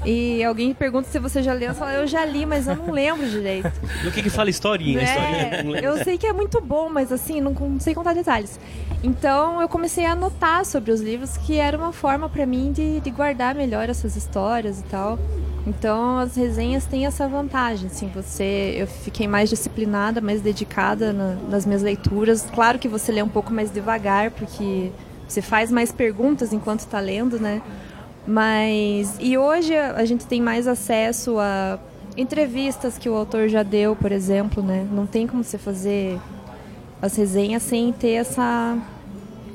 [0.05, 2.91] E alguém pergunta se você já leu, você fala, eu já li, mas eu não
[2.91, 3.71] lembro direito.
[4.03, 5.01] E o que que fala historinha?
[5.01, 5.79] É, historinha?
[5.81, 8.59] Eu sei que é muito bom, mas assim, não, não sei contar detalhes.
[9.03, 12.99] Então eu comecei a anotar sobre os livros, que era uma forma para mim de,
[12.99, 15.19] de guardar melhor essas histórias e tal.
[15.65, 21.35] Então as resenhas têm essa vantagem, assim, você, eu fiquei mais disciplinada, mais dedicada na,
[21.49, 22.47] nas minhas leituras.
[22.53, 24.91] Claro que você lê um pouco mais devagar, porque
[25.27, 27.61] você faz mais perguntas enquanto está lendo, né?
[28.27, 31.79] Mas e hoje a gente tem mais acesso a
[32.17, 34.85] entrevistas que o autor já deu, por exemplo, né?
[34.91, 36.19] Não tem como você fazer
[37.01, 38.77] as resenhas sem ter essa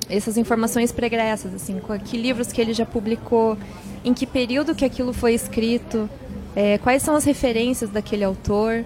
[0.09, 3.57] essas informações pregressas, assim, com que livros que ele já publicou,
[4.05, 6.09] em que período que aquilo foi escrito,
[6.55, 8.85] é, quais são as referências daquele autor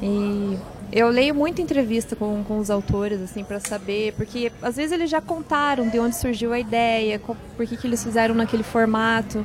[0.00, 0.56] e
[0.92, 5.10] eu leio muita entrevista com, com os autores, assim, para saber, porque às vezes eles
[5.10, 9.44] já contaram de onde surgiu a ideia, por que, que eles fizeram naquele formato.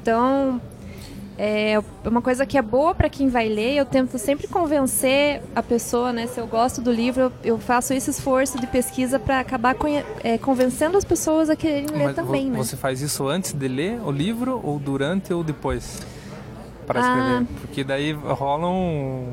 [0.00, 0.60] Então,
[1.38, 3.76] é uma coisa que é boa para quem vai ler.
[3.76, 6.26] Eu tento sempre convencer a pessoa, né?
[6.26, 9.76] Se eu gosto do livro, eu faço esse esforço de pesquisa para acabar
[10.24, 12.58] é, convencendo as pessoas a quererem ler Mas também, né?
[12.58, 16.00] Você faz isso antes de ler o livro ou durante ou depois?
[16.88, 17.42] Para escrever?
[17.42, 17.44] Ah.
[17.60, 19.26] Porque daí rolam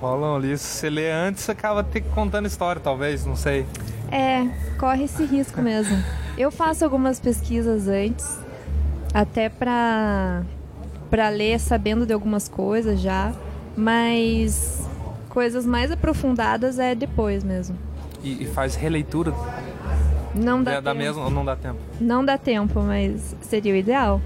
[0.00, 0.56] rolam ali.
[0.56, 3.66] Se você lê antes, você acaba ter, contando história, talvez, não sei.
[4.10, 4.46] É,
[4.78, 5.96] corre esse risco mesmo.
[6.38, 8.38] Eu faço algumas pesquisas antes,
[9.12, 10.42] até pra,
[11.10, 13.32] pra ler sabendo de algumas coisas já,
[13.76, 14.88] mas
[15.28, 17.76] coisas mais aprofundadas é depois mesmo.
[18.22, 19.34] E, e faz releitura?
[20.34, 21.78] Não dá, é, dá mesmo ou não dá tempo?
[22.00, 24.20] Não dá tempo, mas seria o ideal.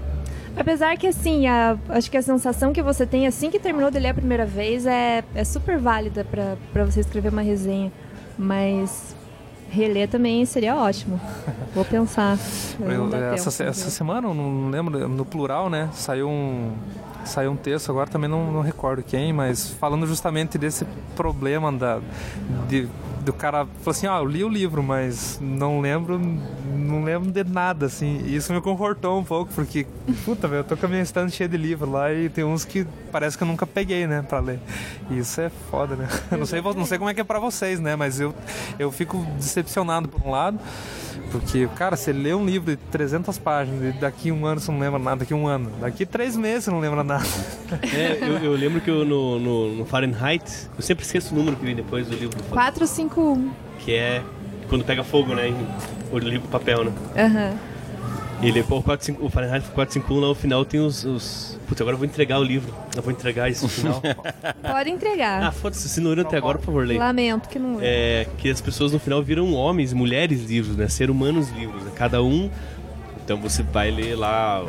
[0.57, 3.99] Apesar que, assim, a, acho que a sensação que você tem assim que terminou de
[3.99, 7.91] ler a primeira vez é, é super válida para você escrever uma resenha.
[8.37, 9.15] Mas
[9.69, 11.19] reler também seria ótimo.
[11.73, 12.37] Vou pensar.
[13.33, 15.89] essa, tempo, essa semana, não lembro, no plural, né?
[15.93, 16.73] Saiu um,
[17.25, 20.85] saiu um texto, agora também não, não recordo quem, mas falando justamente desse
[21.15, 21.99] problema da,
[22.67, 22.87] de
[23.25, 27.43] do cara falou assim, ah, eu li o livro, mas não lembro, não lembro de
[27.43, 28.21] nada, assim.
[28.23, 29.87] E isso me confortou um pouco, porque,
[30.23, 32.63] puta, velho, eu tô com a minha estante cheia de livro lá e tem uns
[32.63, 34.59] que parece que eu nunca peguei, né, pra ler.
[35.09, 36.07] Isso é foda, né?
[36.37, 37.95] Não sei, não sei como é que é pra vocês, né?
[37.95, 38.33] Mas eu,
[38.77, 40.59] eu fico decepcionado por um lado,
[41.31, 44.79] porque, cara, você lê um livro de 300 páginas e daqui um ano você não
[44.79, 47.14] lembra nada, daqui um ano, daqui três meses você não lembra nada.
[47.93, 50.43] É, eu, eu lembro que eu, no, no, no, Fahrenheit,
[50.75, 52.37] eu sempre esqueço o número que vem depois do livro.
[52.49, 53.51] 451.
[53.79, 54.23] Que é
[54.69, 55.53] quando pega fogo, né?
[56.11, 56.91] O livro papel, né?
[57.17, 57.51] Aham.
[57.51, 57.75] Uhum.
[58.41, 61.59] Ele, pô, 45, o Fahrenheit 451 lá no final tem os, os.
[61.67, 62.73] Putz, agora eu vou entregar o livro.
[62.95, 64.01] Eu vou entregar esse final.
[64.61, 65.43] Pode entregar.
[65.43, 66.99] Ah, foda-se, se não leram até agora, por favor, leia.
[66.99, 70.87] Lamento que não É, que as pessoas no final viram homens, mulheres livros, né?
[70.89, 71.83] Ser humanos livros.
[71.83, 71.91] Né?
[71.95, 72.49] Cada um.
[73.23, 74.63] Então você vai ler lá.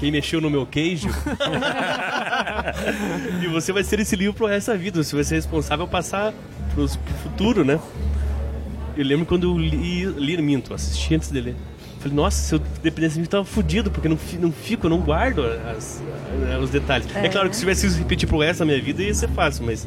[0.00, 1.08] Quem mexeu no meu queijo?
[3.44, 5.04] e você vai ser esse livro pro resto da vida.
[5.04, 6.32] Você vai ser responsável por passar
[6.74, 7.78] pro, pro futuro, né?
[8.96, 11.54] Eu lembro quando eu li, li Minto, assisti antes de ler.
[11.98, 15.00] Falei, nossa, se eu dependesse de mim, tava fudido, porque não, não fico, eu não
[15.00, 16.02] guardo as,
[16.62, 17.06] os detalhes.
[17.14, 17.26] É.
[17.26, 17.28] é.
[17.28, 19.86] claro que se tivesse isso repetir pro resto da minha vida, ia ser fácil, mas.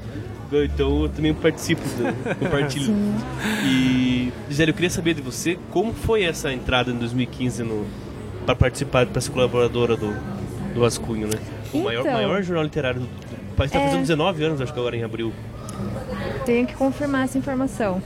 [0.52, 2.86] Então eu também participo, do, compartilho.
[2.94, 3.16] Sim.
[3.66, 7.88] E, Gisele, eu queria saber de você como foi essa entrada em 2015 no,
[8.44, 10.14] para participar, para ser colaboradora do,
[10.74, 11.40] do Rascunho, né?
[11.74, 13.72] O então, maior, maior jornal literário do, do país.
[13.72, 13.86] Está é...
[13.86, 15.34] fazendo 19 anos, acho que agora em abril.
[16.46, 18.02] Tenho que confirmar essa informação.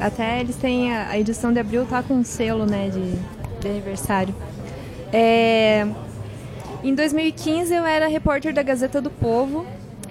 [0.00, 3.12] Até eles têm a, a edição de abril tá com um selo, né, de,
[3.60, 4.34] de aniversário.
[5.12, 5.86] É,
[6.82, 9.64] em 2015 eu era repórter da Gazeta do Povo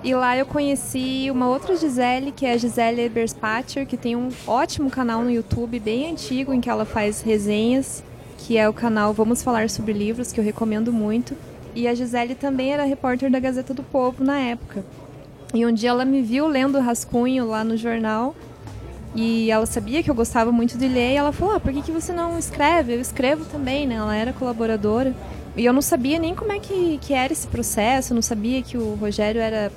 [0.03, 4.29] e lá eu conheci uma outra Gisele, que é a Gisele Eberspacher, que tem um
[4.45, 8.03] ótimo canal no YouTube, bem antigo, em que ela faz resenhas,
[8.37, 11.35] que é o canal Vamos Falar Sobre Livros, que eu recomendo muito.
[11.75, 14.85] E a Gisele também era repórter da Gazeta do Povo na época.
[15.53, 18.35] E um dia ela me viu lendo rascunho lá no jornal
[19.15, 21.81] e ela sabia que eu gostava muito de ler e ela falou: ah, por que,
[21.81, 22.95] que você não escreve?
[22.95, 23.95] Eu escrevo também, né?
[23.95, 25.13] Ela era colaboradora.
[25.55, 28.75] E eu não sabia nem como é que, que era esse processo, não sabia que
[28.75, 29.71] o Rogério era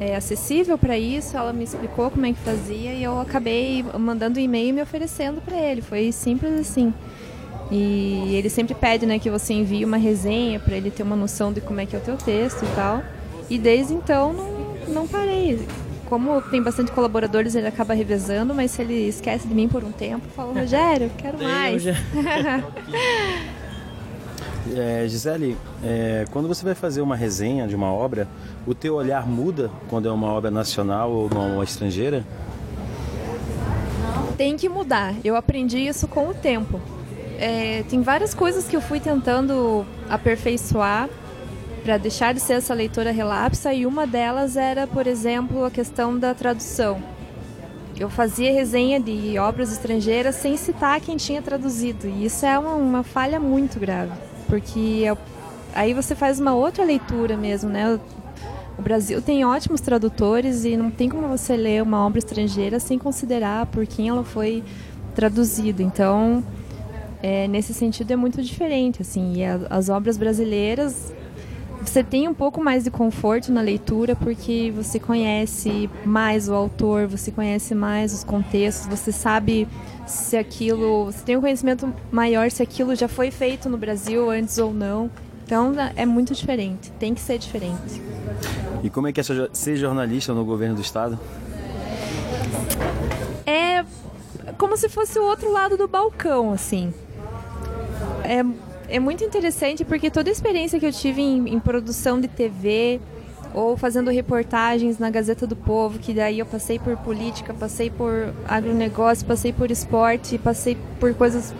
[0.00, 1.36] é, acessível para isso.
[1.36, 5.42] Ela me explicou como é que fazia e eu acabei mandando um e-mail me oferecendo
[5.42, 5.82] para ele.
[5.82, 6.94] Foi simples assim.
[7.70, 11.52] E ele sempre pede né, que você envie uma resenha para ele ter uma noção
[11.52, 13.02] de como é que é o teu texto e tal.
[13.48, 15.60] E desde então não, não parei
[16.10, 19.92] como tem bastante colaboradores, ele acaba revezando, mas se ele esquece de mim por um
[19.92, 21.86] tempo, fala, Rogério, quero mais.
[24.76, 28.26] é, Gisele, é, quando você vai fazer uma resenha de uma obra,
[28.66, 32.24] o teu olhar muda quando é uma obra nacional ou uma estrangeira?
[34.36, 35.14] Tem que mudar.
[35.22, 36.80] Eu aprendi isso com o tempo.
[37.40, 41.08] É, tem várias coisas que eu fui tentando aperfeiçoar
[41.82, 46.18] para deixar de ser essa leitora relapsa e uma delas era, por exemplo, a questão
[46.18, 47.02] da tradução.
[47.98, 52.74] Eu fazia resenha de obras estrangeiras sem citar quem tinha traduzido e isso é uma,
[52.74, 54.12] uma falha muito grave,
[54.46, 55.16] porque é,
[55.74, 57.98] aí você faz uma outra leitura mesmo, né?
[58.78, 62.98] O Brasil tem ótimos tradutores e não tem como você ler uma obra estrangeira sem
[62.98, 64.62] considerar por quem ela foi
[65.14, 65.82] traduzida.
[65.82, 66.44] Então,
[67.22, 69.34] é, nesse sentido é muito diferente, assim.
[69.36, 71.12] E a, as obras brasileiras
[71.82, 77.06] você tem um pouco mais de conforto na leitura porque você conhece mais o autor,
[77.06, 79.66] você conhece mais os contextos, você sabe
[80.06, 81.06] se aquilo.
[81.06, 85.10] Você tem um conhecimento maior se aquilo já foi feito no Brasil antes ou não.
[85.44, 88.00] Então é muito diferente, tem que ser diferente.
[88.84, 91.18] E como é que é ser jornalista no governo do estado?
[93.46, 93.84] É
[94.58, 96.92] como se fosse o outro lado do balcão, assim.
[98.24, 98.44] É
[98.90, 103.00] é muito interessante porque toda a experiência que eu tive em, em produção de TV
[103.54, 108.34] ou fazendo reportagens na Gazeta do Povo, que daí eu passei por política, passei por
[108.46, 111.54] agronegócio, passei por esporte, passei por coisas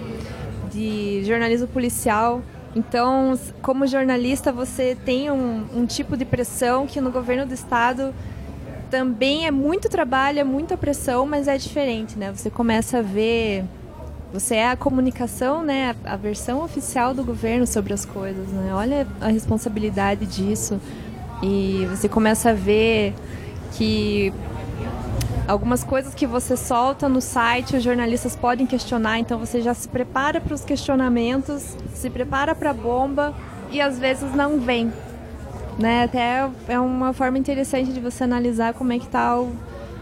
[0.72, 2.42] de jornalismo policial.
[2.74, 8.14] Então, como jornalista, você tem um, um tipo de pressão que no governo do estado
[8.88, 12.32] também é muito trabalho, é muita pressão, mas é diferente, né?
[12.34, 13.64] Você começa a ver
[14.32, 18.72] você é a comunicação, né, a versão oficial do governo sobre as coisas, né?
[18.72, 20.80] Olha a responsabilidade disso.
[21.42, 23.14] E você começa a ver
[23.72, 24.32] que
[25.48, 29.88] algumas coisas que você solta no site, os jornalistas podem questionar, então você já se
[29.88, 33.34] prepara para os questionamentos, se prepara para a bomba
[33.70, 34.92] e às vezes não vem.
[35.78, 36.04] Né?
[36.04, 39.52] Até é uma forma interessante de você analisar como é que está o,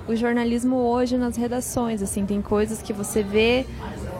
[0.06, 2.02] o jornalismo hoje nas redações.
[2.02, 3.64] Assim, tem coisas que você vê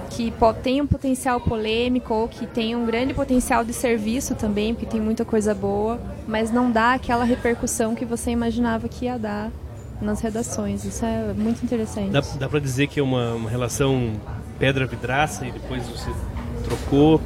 [0.09, 4.87] que tem um potencial polêmico ou que tem um grande potencial de serviço também, porque
[4.87, 9.51] tem muita coisa boa, mas não dá aquela repercussão que você imaginava que ia dar
[10.01, 10.85] nas redações.
[10.85, 12.11] Isso é muito interessante.
[12.11, 14.13] Dá, dá para dizer que é uma, uma relação
[14.59, 16.11] pedra-vidraça e depois você
[16.65, 17.21] trocou?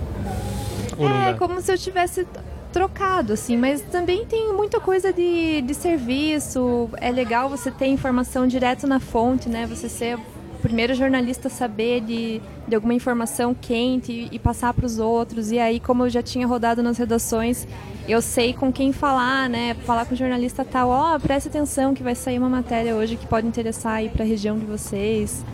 [1.29, 2.27] é, como se eu tivesse
[2.73, 6.88] trocado, assim, mas também tem muita coisa de, de serviço.
[6.97, 9.66] É legal você ter informação direto na fonte, né?
[9.66, 10.18] Você ser
[10.62, 15.51] primeiro jornalista saber de, de alguma informação quente e, e passar para os outros.
[15.51, 17.66] E aí, como eu já tinha rodado nas redações,
[18.09, 19.75] eu sei com quem falar, né?
[19.85, 23.16] Falar com o jornalista tal, ó, oh, preste atenção que vai sair uma matéria hoje
[23.16, 25.44] que pode interessar aí para a região de vocês.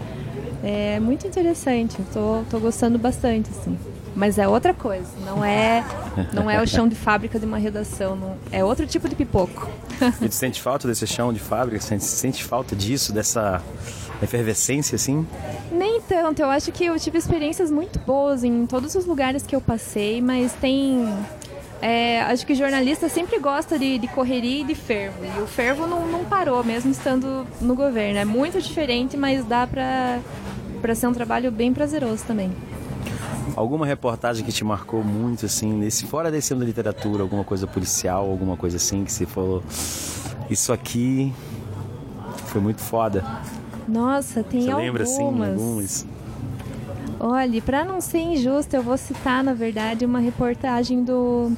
[0.63, 3.79] É muito interessante, tô, tô gostando bastante, assim.
[4.15, 5.85] Mas é outra coisa, não é,
[6.33, 9.71] não é o chão de fábrica de uma redação, não, é outro tipo de pipoco.
[10.21, 11.81] E tu sente falta desse chão de fábrica?
[11.81, 13.63] Sente, sente falta disso, dessa
[14.23, 15.27] efervescência, assim?
[15.71, 19.55] Nem tanto, eu acho que eu tive experiências muito boas em todos os lugares que
[19.55, 21.07] eu passei, mas tem
[21.81, 25.25] é, acho que jornalista sempre gosta de, de, correria e de fervo.
[25.25, 28.19] E o fervo não, não, parou, mesmo estando no governo.
[28.19, 32.51] É muito diferente, mas dá para ser um trabalho bem prazeroso também.
[33.55, 37.67] Alguma reportagem que te marcou muito, assim, nesse, fora desse ano da literatura, alguma coisa
[37.67, 39.63] policial, alguma coisa assim, que você falou,
[40.51, 41.33] isso aqui
[42.47, 43.25] foi muito foda.
[43.89, 44.87] Nossa, tem você algumas.
[44.87, 46.07] lembra, assim, algumas?
[47.19, 51.51] Olha, para não ser injusto, eu vou citar, na verdade, uma reportagem do,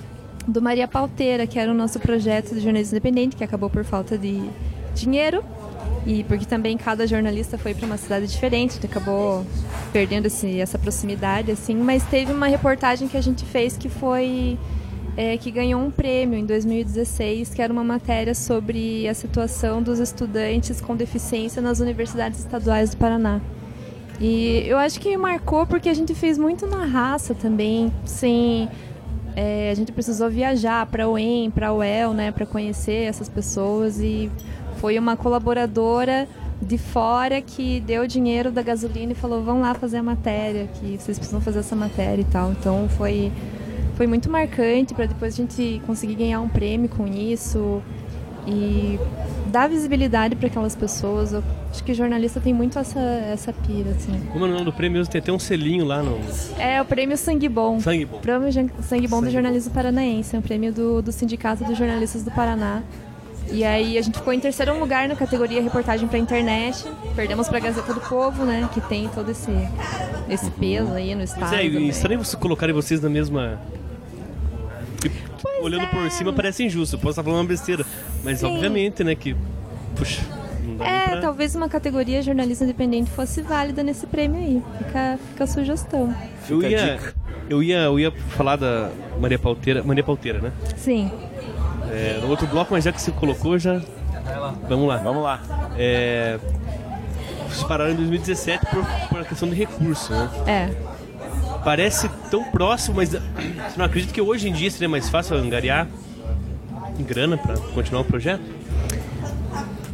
[0.46, 4.16] do Maria Pauteira, que era o nosso projeto de jornalismo independente, que acabou por falta
[4.16, 4.40] de
[4.94, 5.44] dinheiro
[6.06, 9.44] e porque também cada jornalista foi para uma cidade diferente, acabou
[9.92, 11.74] perdendo essa proximidade, assim.
[11.74, 14.58] Mas teve uma reportagem que a gente fez que foi
[15.20, 19.98] é, que ganhou um prêmio em 2016, que era uma matéria sobre a situação dos
[19.98, 23.38] estudantes com deficiência nas universidades estaduais do Paraná.
[24.18, 28.66] E eu acho que marcou porque a gente fez muito na raça também, sem
[29.36, 33.28] é, a gente precisou viajar para o UEM, para o UEL, né, para conhecer essas
[33.28, 34.30] pessoas e
[34.76, 36.26] foi uma colaboradora
[36.62, 40.96] de fora que deu dinheiro da gasolina e falou: vão lá fazer a matéria, que
[40.98, 42.52] vocês precisam fazer essa matéria e tal.
[42.52, 43.30] Então foi,
[44.00, 47.82] foi muito marcante para depois a gente conseguir ganhar um prêmio com isso
[48.46, 48.98] e
[49.48, 51.34] dar visibilidade para aquelas pessoas.
[51.34, 54.18] Eu acho que jornalista tem muito essa, essa pira, assim.
[54.32, 55.06] Como é o nome do prêmio?
[55.06, 56.18] Tem até um selinho lá no.
[56.58, 57.78] É, o prêmio Sangue Bom.
[57.78, 58.20] Sangue Bom.
[58.20, 60.34] Prêmio Sangue Bom Sangue do Jornalismo Paranaense.
[60.34, 62.82] É um prêmio do, do Sindicato dos Jornalistas do Paraná.
[63.52, 66.86] E aí a gente ficou em terceiro lugar na categoria reportagem para internet.
[67.14, 68.66] Perdemos para a Gazeta do Povo, né?
[68.72, 69.52] Que tem todo esse,
[70.26, 71.54] esse peso aí no estado.
[71.54, 73.60] é, estranho você colocarem vocês na mesma.
[75.62, 75.86] Olhando é.
[75.86, 76.96] por cima parece injusto.
[76.96, 77.84] Eu posso estar falando uma besteira.
[78.24, 78.46] Mas Sim.
[78.46, 79.36] obviamente, né, que.
[79.96, 80.22] Puxa.
[80.80, 81.20] É, pra...
[81.20, 84.62] talvez uma categoria jornalismo independente fosse válida nesse prêmio aí.
[84.78, 86.14] Fica, fica a sugestão.
[86.48, 87.00] Eu ia,
[87.48, 90.52] eu ia, eu ia falar da Maria Pauteira, Maria Pauteira, né?
[90.76, 91.10] Sim.
[91.90, 93.80] É, no outro bloco, mas já que você colocou, já.
[94.68, 94.96] Vamos lá.
[94.98, 95.40] Vamos lá.
[95.76, 96.38] É,
[97.48, 100.30] vocês pararam em 2017 por, por questão de recurso, né?
[100.46, 100.99] É.
[101.64, 103.20] Parece tão próximo, mas você
[103.76, 105.86] não acredita que hoje em dia seria mais fácil angariar
[107.02, 108.42] grana para continuar o projeto?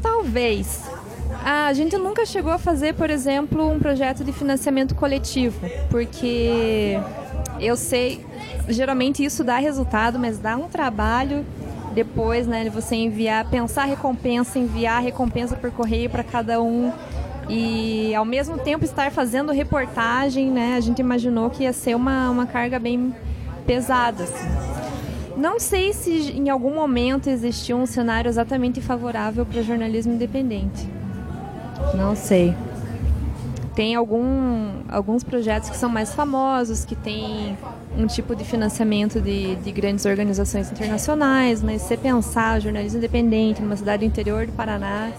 [0.03, 0.85] Talvez.
[1.45, 5.59] A gente nunca chegou a fazer, por exemplo, um projeto de financiamento coletivo,
[5.91, 6.99] porque
[7.61, 8.25] eu sei,
[8.69, 11.45] geralmente isso dá resultado, mas dá um trabalho
[11.95, 16.93] depois, né, você enviar, pensar a recompensa, enviar a recompensa por correio para cada um
[17.49, 20.75] e ao mesmo tempo estar fazendo reportagem, né?
[20.77, 23.15] A gente imaginou que ia ser uma, uma carga bem
[23.67, 24.77] pesada, assim.
[25.37, 30.89] Não sei se em algum momento existiu um cenário exatamente favorável para jornalismo independente.
[31.95, 32.55] Não sei.
[33.75, 37.57] Tem algum, alguns projetos que são mais famosos, que tem
[37.97, 43.77] um tipo de financiamento de, de grandes organizações internacionais, mas se pensar jornalismo independente numa
[43.77, 45.13] cidade do interior do Paraná,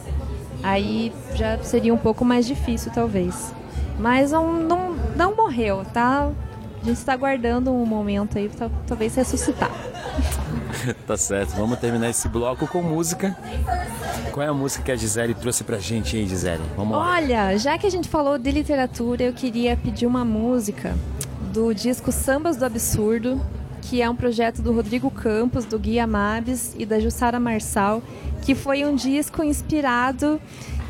[0.63, 3.53] aí já seria um pouco mais difícil, talvez.
[3.99, 6.29] Mas não, não, não morreu, tá?
[6.81, 9.71] A gente está aguardando um momento aí, tal- talvez ressuscitar.
[11.05, 11.55] Tá certo.
[11.55, 13.35] Vamos terminar esse bloco com música.
[14.31, 16.61] Qual é a música que a Gisele trouxe pra gente aí, Gisele?
[16.77, 17.15] Vamos lá.
[17.15, 20.95] Olha, já que a gente falou de literatura, eu queria pedir uma música
[21.51, 23.41] do disco Sambas do Absurdo,
[23.89, 28.03] que é um projeto do Rodrigo Campos, do Gui Amabes e da Jussara Marçal,
[28.41, 30.41] que foi um disco inspirado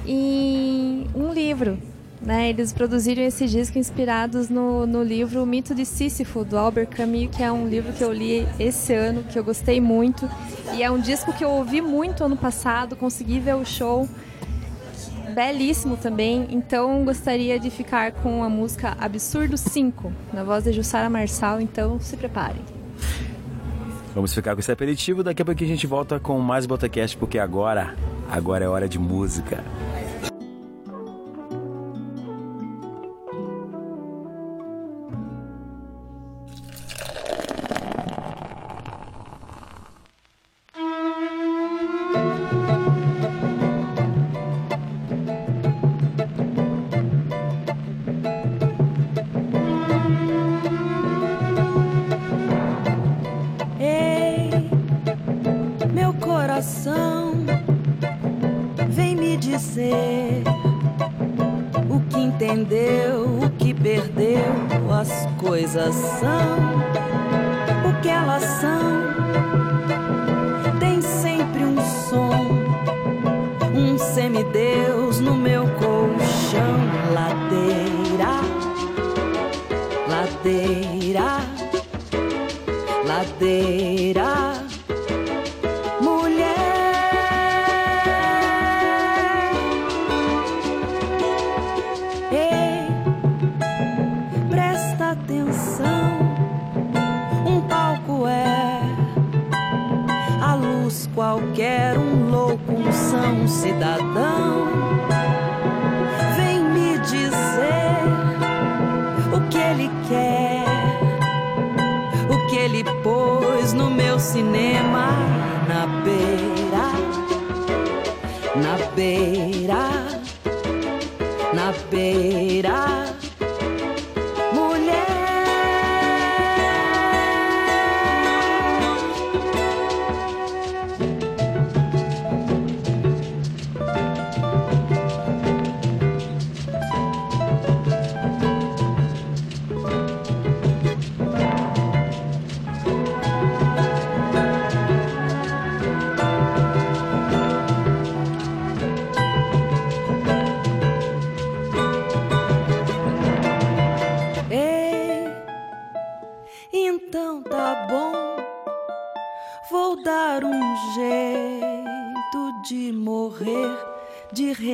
[0.05, 1.77] em um livro.
[2.19, 2.49] Né?
[2.49, 7.29] Eles produziram esse disco inspirados no, no livro O Mito de Sísifo, do Albert Camus,
[7.35, 10.27] que é um livro que eu li esse ano, que eu gostei muito.
[10.73, 14.09] E é um disco que eu ouvi muito ano passado, consegui ver o show
[15.35, 16.47] belíssimo também.
[16.49, 21.99] Então gostaria de ficar com a música Absurdo 5, na voz de Jussara Marçal, então
[21.99, 22.76] se preparem.
[24.17, 25.21] Vamos ficar com esse aperitivo.
[25.21, 27.93] Daqui a pouco a gente volta com mais Botacast, porque agora,
[28.27, 29.63] agora é hora de música.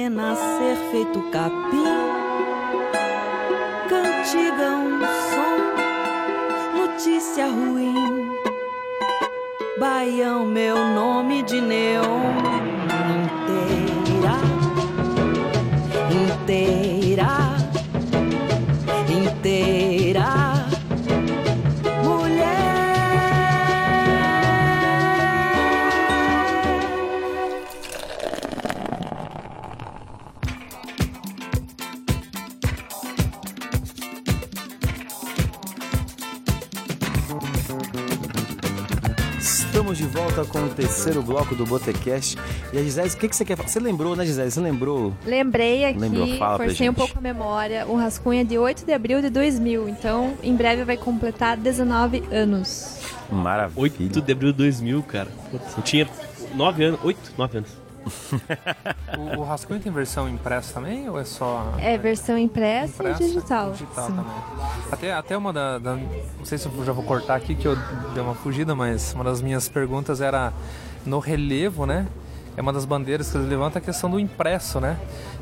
[0.04, 1.86] Renascer feito capim.
[3.88, 5.00] Cantiga um
[5.30, 5.58] som,
[6.82, 8.28] notícia ruim.
[9.80, 12.73] Baião, meu nome de neon
[40.46, 42.38] Com o terceiro bloco do Botecast.
[42.72, 43.70] E a Gisele, o que, que você quer falar?
[43.70, 44.52] Você lembrou, né, Gisele?
[44.52, 45.14] Você lembrou?
[45.26, 46.38] Lembrei aqui, lembrou?
[46.38, 47.86] Fala forcei um pouco a memória.
[47.88, 49.90] O Rascunha é de 8 de abril de 2000.
[49.90, 53.00] Então, em breve vai completar 19 anos.
[53.32, 53.82] Maravilha.
[53.82, 55.30] 8 de abril de 2000, cara.
[55.52, 56.08] Eu tinha
[56.56, 57.00] 9 anos.
[57.04, 57.83] 8, 9 anos
[59.18, 61.74] o, o rascunho tem versão impressa também ou é só.
[61.80, 63.72] É versão impressa, impressa e digital.
[63.72, 64.16] Digital Sim.
[64.16, 64.34] também.
[64.92, 67.76] Até, até uma da, da, Não sei se eu já vou cortar aqui que eu
[68.14, 70.54] dei uma fugida, mas uma das minhas perguntas era
[71.06, 72.08] no relevo, né?
[72.56, 74.98] É uma das bandeiras que eles levantam a questão do impresso, né?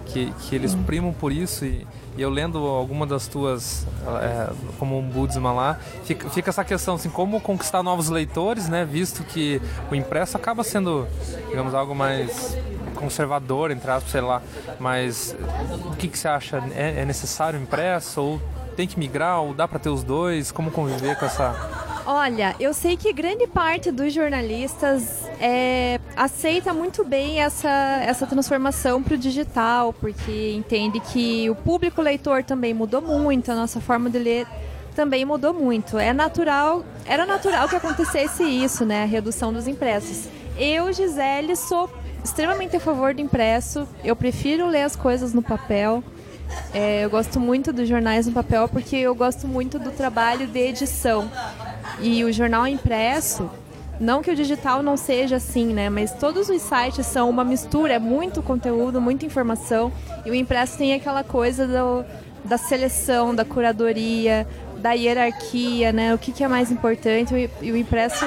[0.06, 1.86] Que, que eles primam por isso e
[2.18, 3.88] e eu lendo alguma das tuas,
[4.22, 8.84] é, como um Budsman lá, fica, fica, essa questão assim, como conquistar novos leitores, né?
[8.84, 11.08] Visto que o impresso acaba sendo,
[11.48, 12.58] digamos, algo mais
[12.96, 14.42] conservador, entre aspas, sei lá.
[14.78, 15.36] Mas
[15.86, 16.62] o que, que você acha?
[16.76, 18.42] É, é necessário o impresso ou
[18.82, 20.52] tem que migrar ou dá para ter os dois?
[20.52, 27.06] Como conviver com essa Olha, eu sei que grande parte dos jornalistas é, aceita muito
[27.06, 27.70] bem essa,
[28.04, 33.56] essa transformação para o digital, porque entende que o público leitor também mudou muito, a
[33.56, 34.48] nossa forma de ler
[34.96, 36.00] também mudou muito.
[36.00, 39.04] É natural, era natural que acontecesse isso, né?
[39.04, 40.28] A redução dos impressos.
[40.58, 41.88] Eu, Gisele, sou
[42.24, 43.88] extremamente a favor do impresso.
[44.04, 46.04] Eu prefiro ler as coisas no papel.
[46.74, 50.60] É, eu gosto muito dos jornais no papel porque eu gosto muito do trabalho de
[50.60, 51.30] edição.
[52.00, 53.50] E o jornal impresso,
[54.00, 55.90] não que o digital não seja assim, né?
[55.90, 59.92] Mas todos os sites são uma mistura, é muito conteúdo, muita informação.
[60.26, 62.04] E o impresso tem aquela coisa do,
[62.44, 64.48] da seleção, da curadoria,
[64.78, 66.14] da hierarquia, né?
[66.14, 67.50] O que, que é mais importante.
[67.62, 68.26] E o impresso,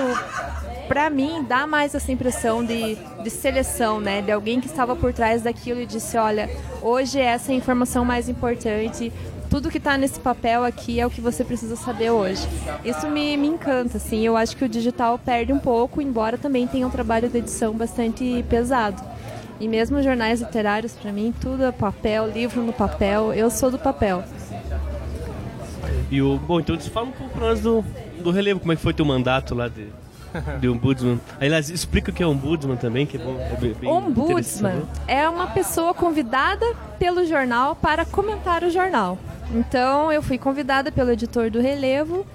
[0.88, 4.22] para mim, dá mais essa impressão de, de seleção, né?
[4.22, 6.50] De alguém que estava por trás daquilo e disse: olha,
[6.82, 9.12] hoje essa é a informação mais importante
[9.54, 12.44] tudo que está nesse papel aqui é o que você precisa saber hoje.
[12.84, 14.26] Isso me, me encanta, assim.
[14.26, 17.72] Eu acho que o digital perde um pouco, embora também tenha um trabalho de edição
[17.72, 19.00] bastante pesado.
[19.60, 23.32] E mesmo jornais literários, para mim, tudo é papel, livro no papel.
[23.32, 24.24] Eu sou do papel.
[26.10, 27.84] E o, bom, então fala um pouco para nós do,
[28.20, 29.86] do relevo, como é que foi teu mandato lá de,
[30.60, 31.20] de ombudsman.
[31.40, 33.36] Aliás, explica o que é ombudsman também, que é bom.
[33.38, 36.64] É bem ombudsman é uma pessoa convidada
[36.98, 39.18] pelo jornal para comentar o jornal.
[39.52, 42.26] Então eu fui convidada pelo editor do Relevo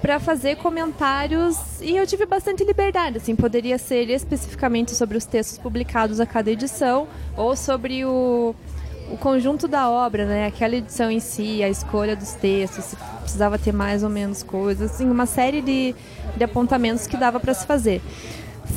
[0.00, 5.56] para fazer comentários e eu tive bastante liberdade, assim, poderia ser especificamente sobre os textos
[5.56, 8.54] publicados a cada edição ou sobre o,
[9.10, 10.46] o conjunto da obra, né?
[10.46, 14.92] Aquela edição em si, a escolha dos textos, se precisava ter mais ou menos coisas,
[14.92, 15.94] assim, uma série de,
[16.36, 18.00] de apontamentos que dava para se fazer.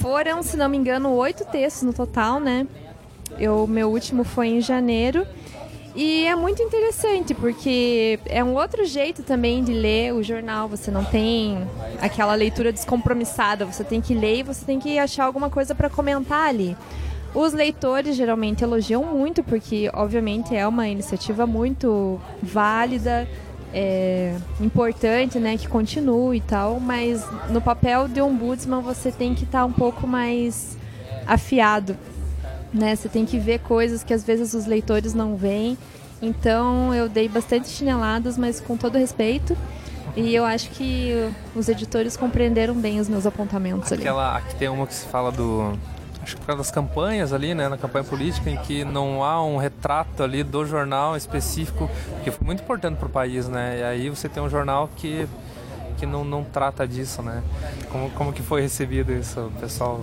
[0.02, 2.68] Foram, se não me engano, oito textos no total, né?
[3.40, 5.26] Eu, meu último foi em janeiro
[6.00, 10.68] e é muito interessante, porque é um outro jeito também de ler o jornal.
[10.70, 11.58] Você não tem
[12.00, 15.90] aquela leitura descompromissada, você tem que ler e você tem que achar alguma coisa para
[15.90, 16.78] comentar ali.
[17.34, 23.28] Os leitores geralmente elogiam muito, porque obviamente é uma iniciativa muito válida,
[23.74, 29.44] é, importante, né, que continue e tal, mas no papel de ombudsman você tem que
[29.44, 30.78] estar tá um pouco mais
[31.28, 31.96] afiado
[32.74, 32.96] né?
[32.96, 35.78] Você tem que ver coisas que às vezes os leitores não veem.
[36.22, 39.58] Então eu dei bastante chineladas, mas com todo respeito.
[40.16, 41.14] E eu acho que
[41.56, 44.46] os editores compreenderam bem os meus apontamentos Aquela, ali.
[44.46, 45.78] Aqui tem uma que se fala do.
[46.28, 47.70] Acho que por causa das campanhas ali, né?
[47.70, 51.90] Na campanha política, em que não há um retrato ali do jornal específico,
[52.22, 53.80] que foi muito importante para o país, né?
[53.80, 55.26] E aí você tem um jornal que
[55.98, 57.42] que não, não trata disso, né?
[57.90, 60.02] Como, como que foi recebido isso, pessoal?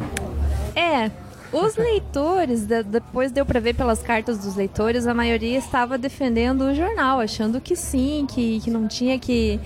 [0.75, 1.11] É,
[1.53, 6.75] os leitores, depois deu para ver pelas cartas dos leitores, a maioria estava defendendo o
[6.75, 9.61] jornal, achando que sim, que, que não tinha que,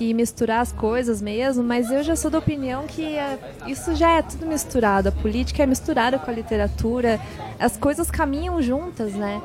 [0.00, 4.12] que misturar as coisas mesmo, mas eu já sou da opinião que é, isso já
[4.12, 5.10] é tudo misturado.
[5.10, 7.20] A política é misturada com a literatura,
[7.58, 9.42] as coisas caminham juntas, né?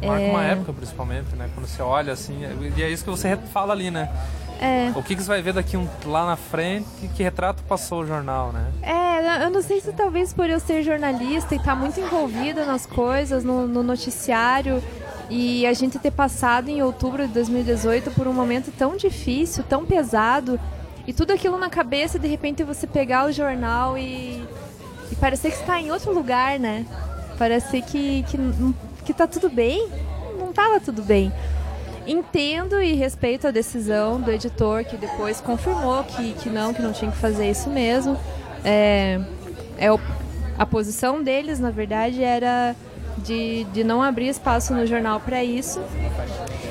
[0.00, 0.30] Marca é...
[0.30, 1.50] uma época, principalmente, né?
[1.52, 2.38] Quando você olha assim,
[2.76, 4.08] e é isso que você fala ali, né?
[4.60, 4.92] É.
[4.94, 7.08] O que, que você vai ver daqui um, lá na frente?
[7.16, 8.70] Que retrato passou o jornal, né?
[8.82, 12.64] É, eu não sei se talvez por eu ser jornalista e estar tá muito envolvida
[12.64, 14.80] nas coisas, no, no noticiário,
[15.28, 19.84] e a gente ter passado em outubro de 2018 por um momento tão difícil, tão
[19.84, 20.58] pesado,
[21.06, 24.44] e tudo aquilo na cabeça, de repente você pegar o jornal e,
[25.10, 26.84] e parecer que está em outro lugar, né?
[27.38, 28.38] Parecer que, que,
[29.04, 29.88] que tá tudo bem.
[30.38, 31.32] Não estava tudo bem.
[32.06, 36.92] Entendo e respeito a decisão do editor, que depois confirmou que, que não, que não
[36.92, 38.18] tinha que fazer isso mesmo.
[38.64, 39.20] É,
[39.78, 39.88] é
[40.58, 42.74] a posição deles, na verdade, era
[43.26, 45.82] de, de não abrir espaço no jornal para isso.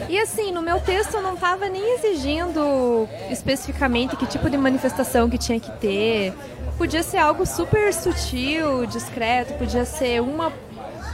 [0.07, 5.29] E assim, no meu texto eu não estava nem exigindo especificamente que tipo de manifestação
[5.29, 6.33] que tinha que ter.
[6.77, 10.51] Podia ser algo super sutil, discreto, podia ser uma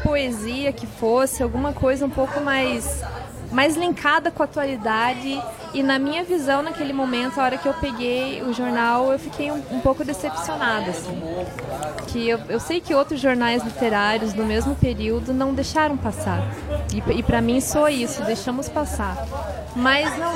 [0.03, 3.03] poesia que fosse, alguma coisa um pouco mais
[3.51, 5.41] mais linkada com a atualidade.
[5.73, 9.51] E na minha visão, naquele momento, a hora que eu peguei o jornal, eu fiquei
[9.51, 10.91] um, um pouco decepcionada.
[10.91, 11.21] Assim.
[12.07, 16.41] Que eu, eu, sei que outros jornais literários do mesmo período não deixaram passar.
[16.93, 19.15] E, e para mim sou isso, deixamos passar.
[19.75, 20.33] Mas não,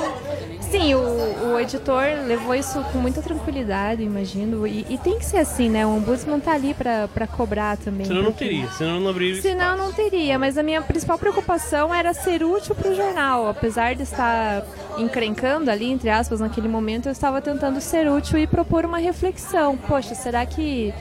[0.70, 4.66] Sim, o, o editor levou isso com muita tranquilidade, imagino.
[4.66, 5.86] E, e, tem que ser assim, né?
[5.86, 8.06] O ombudsman tá ali para cobrar também.
[8.06, 12.12] Senão não teria, senão não abriria Senão não teria, mas a minha principal preocupação era
[12.12, 13.05] ser útil para o jornal.
[13.48, 14.64] Apesar de estar
[14.98, 19.76] encrencando ali, entre aspas, naquele momento, eu estava tentando ser útil e propor uma reflexão.
[19.76, 20.92] Poxa, será que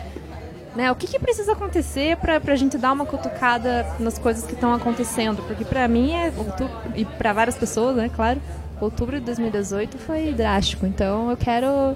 [0.75, 0.91] né?
[0.91, 4.73] O que, que precisa acontecer para a gente dar uma cutucada nas coisas que estão
[4.73, 5.41] acontecendo?
[5.43, 6.31] Porque para mim é,
[6.95, 8.41] e para várias pessoas, né, claro,
[8.81, 10.85] outubro de 2018 foi drástico.
[10.85, 11.95] Então eu quero,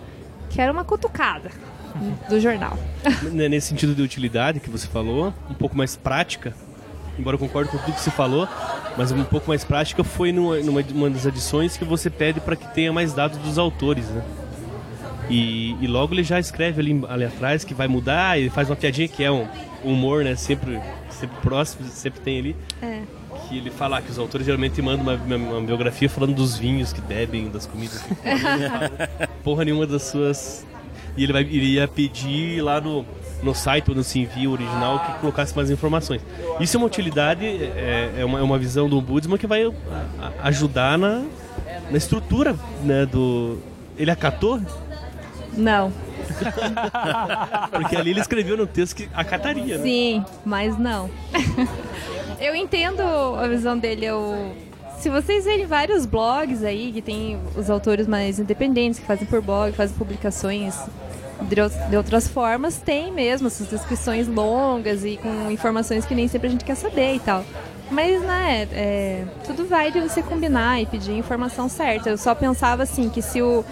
[0.49, 1.51] quero uma cutucada
[2.29, 2.77] do jornal.
[3.31, 6.53] Nesse sentido de utilidade que você falou, um pouco mais prática,
[7.19, 8.47] embora eu concorde com tudo que você falou,
[8.97, 12.67] mas um pouco mais prática foi numa, numa das edições que você pede para que
[12.73, 14.23] tenha mais dados dos autores, né?
[15.29, 18.75] E, e, logo ele já escreve ali, ali atrás que vai mudar, ele faz uma
[18.75, 19.47] piadinha que é um
[19.83, 20.35] humor, né?
[20.35, 22.55] Sempre, sempre próximo, sempre tem ali.
[22.81, 23.03] É
[23.47, 27.01] que ele fala que os autores geralmente mandam uma, uma biografia falando dos vinhos que
[27.01, 28.29] bebem, das comidas que comem.
[29.43, 30.65] Porra nenhuma das suas.
[31.17, 33.05] E ele vai, iria pedir lá no,
[33.41, 36.21] no site ou no envio original que colocasse mais informações.
[36.59, 39.71] Isso é uma utilidade, é, é, uma, é uma visão do Ombudsman que vai
[40.43, 41.23] ajudar na,
[41.89, 43.57] na estrutura né, do.
[43.97, 44.61] Ele acatou?
[45.57, 45.91] Não.
[47.71, 49.77] Porque ali ele escreveu no texto que acataria.
[49.77, 49.83] Né?
[49.83, 51.09] Sim, mas não.
[52.39, 54.05] eu entendo a visão dele.
[54.05, 54.53] Eu,
[54.99, 59.41] se vocês verem vários blogs aí, que tem os autores mais independentes, que fazem por
[59.41, 60.75] blog, fazem publicações
[61.41, 66.51] de outras formas, tem mesmo essas descrições longas e com informações que nem sempre a
[66.51, 67.45] gente quer saber e tal.
[67.91, 72.09] Mas, né, é, tudo vai de você combinar e pedir a informação certa.
[72.09, 73.63] Eu só pensava assim, que se o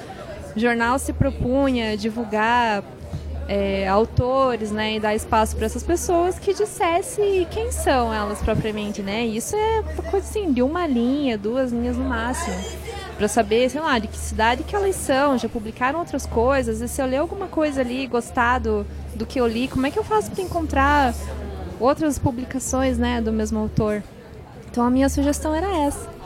[0.55, 2.83] jornal se propunha divulgar
[3.47, 9.01] é, autores, né, e dar espaço para essas pessoas que dissesse quem são elas propriamente,
[9.01, 9.25] né?
[9.25, 12.55] Isso é uma coisa assim de uma linha, duas linhas no máximo.
[13.17, 16.87] Para saber, sei lá, de que cidade que elas são, já publicaram outras coisas, e
[16.87, 19.97] se eu ler alguma coisa ali, gostar do, do que eu li, como é que
[19.97, 21.15] eu faço para encontrar
[21.79, 24.03] outras publicações, né, do mesmo autor?
[24.69, 26.17] Então a minha sugestão era essa.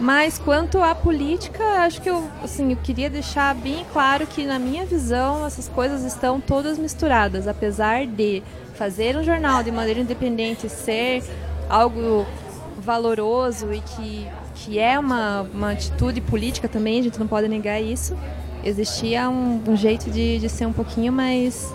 [0.00, 4.58] Mas quanto à política, acho que eu, assim, eu queria deixar bem claro que na
[4.58, 8.42] minha visão essas coisas estão todas misturadas, apesar de
[8.74, 11.22] fazer um jornal de maneira independente ser
[11.68, 12.26] algo
[12.78, 14.28] valoroso e que,
[14.64, 18.16] que é uma, uma atitude política também, a gente não pode negar isso.
[18.64, 21.72] Existia um, um jeito de, de ser um pouquinho mais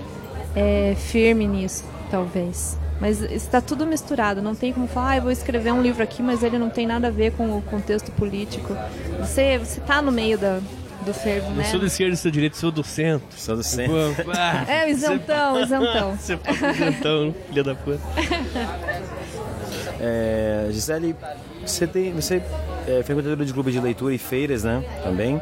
[0.55, 2.77] é, firme nisso, talvez.
[2.99, 6.23] Mas está tudo misturado, não tem como falar, ah, eu vou escrever um livro aqui,
[6.23, 8.75] mas ele não tem nada a ver com o contexto político.
[9.19, 10.59] Você você tá no meio da,
[11.05, 11.63] do fervo, né?
[11.65, 13.27] Eu sou do esquerdo, sou do direito, sou do centro.
[13.38, 13.95] Sou do centro.
[14.67, 16.15] é, o isentão, o isentão.
[16.17, 18.01] Você passa isentão, filha da puta.
[19.99, 21.15] É, Gisele,
[21.68, 22.41] você tem, você
[22.88, 24.84] é frequentadora de clubes de leitura e feiras, né?
[25.03, 25.41] Também.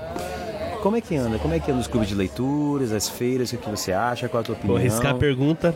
[0.86, 1.40] Como é que anda?
[1.40, 3.52] Como é que anda os clubes de leituras, as feiras?
[3.52, 4.30] O que você acha?
[4.30, 4.78] Qual a tua opinião?
[4.78, 5.74] Vou arriscar a pergunta.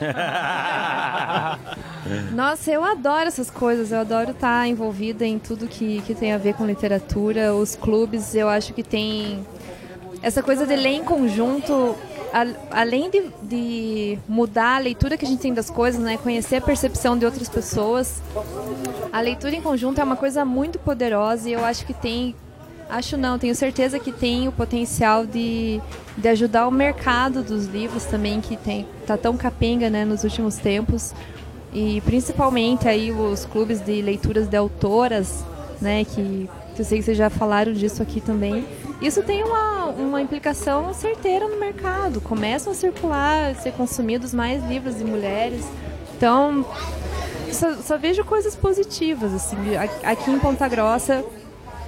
[2.34, 3.90] Nossa, eu adoro essas coisas.
[3.90, 7.54] Eu adoro estar envolvida em tudo que, que tem a ver com literatura.
[7.54, 9.46] Os clubes, eu acho que tem
[10.20, 11.96] essa coisa de ler em conjunto.
[12.32, 16.56] A, além de, de, mudar a leitura que a gente tem das coisas, né, conhecer
[16.56, 18.22] a percepção de outras pessoas,
[19.12, 22.34] a leitura em conjunto é uma coisa muito poderosa e eu acho que tem
[22.90, 25.80] Acho não, tenho certeza que tem o potencial de,
[26.18, 30.56] de ajudar o mercado dos livros também, que tem tá tão capenga né, nos últimos
[30.56, 31.14] tempos.
[31.72, 35.44] E principalmente aí os clubes de leituras de autoras,
[35.80, 38.66] né, que, que eu sei que vocês já falaram disso aqui também.
[39.00, 42.20] Isso tem uma, uma implicação certeira no mercado.
[42.20, 45.64] Começam a circular, a ser consumidos mais livros de mulheres.
[46.16, 46.64] Então,
[47.50, 49.56] só, só vejo coisas positivas, assim.
[50.04, 51.24] Aqui em Ponta Grossa,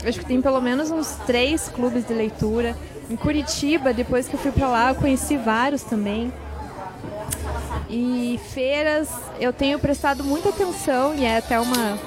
[0.06, 2.76] acho que tem pelo menos uns três clubes de leitura.
[3.10, 6.32] Em Curitiba, depois que eu fui para lá, eu conheci vários também.
[7.90, 11.98] E feiras, eu tenho prestado muita atenção e é até uma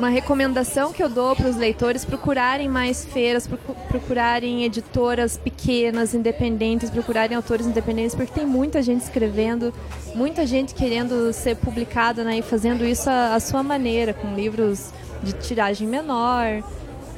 [0.00, 3.46] uma recomendação que eu dou para os leitores procurarem mais feiras,
[3.86, 9.74] procurarem editoras pequenas, independentes, procurarem autores independentes, porque tem muita gente escrevendo,
[10.14, 14.90] muita gente querendo ser publicada né, e fazendo isso à, sua maneira, com livros
[15.22, 16.62] de tiragem menor,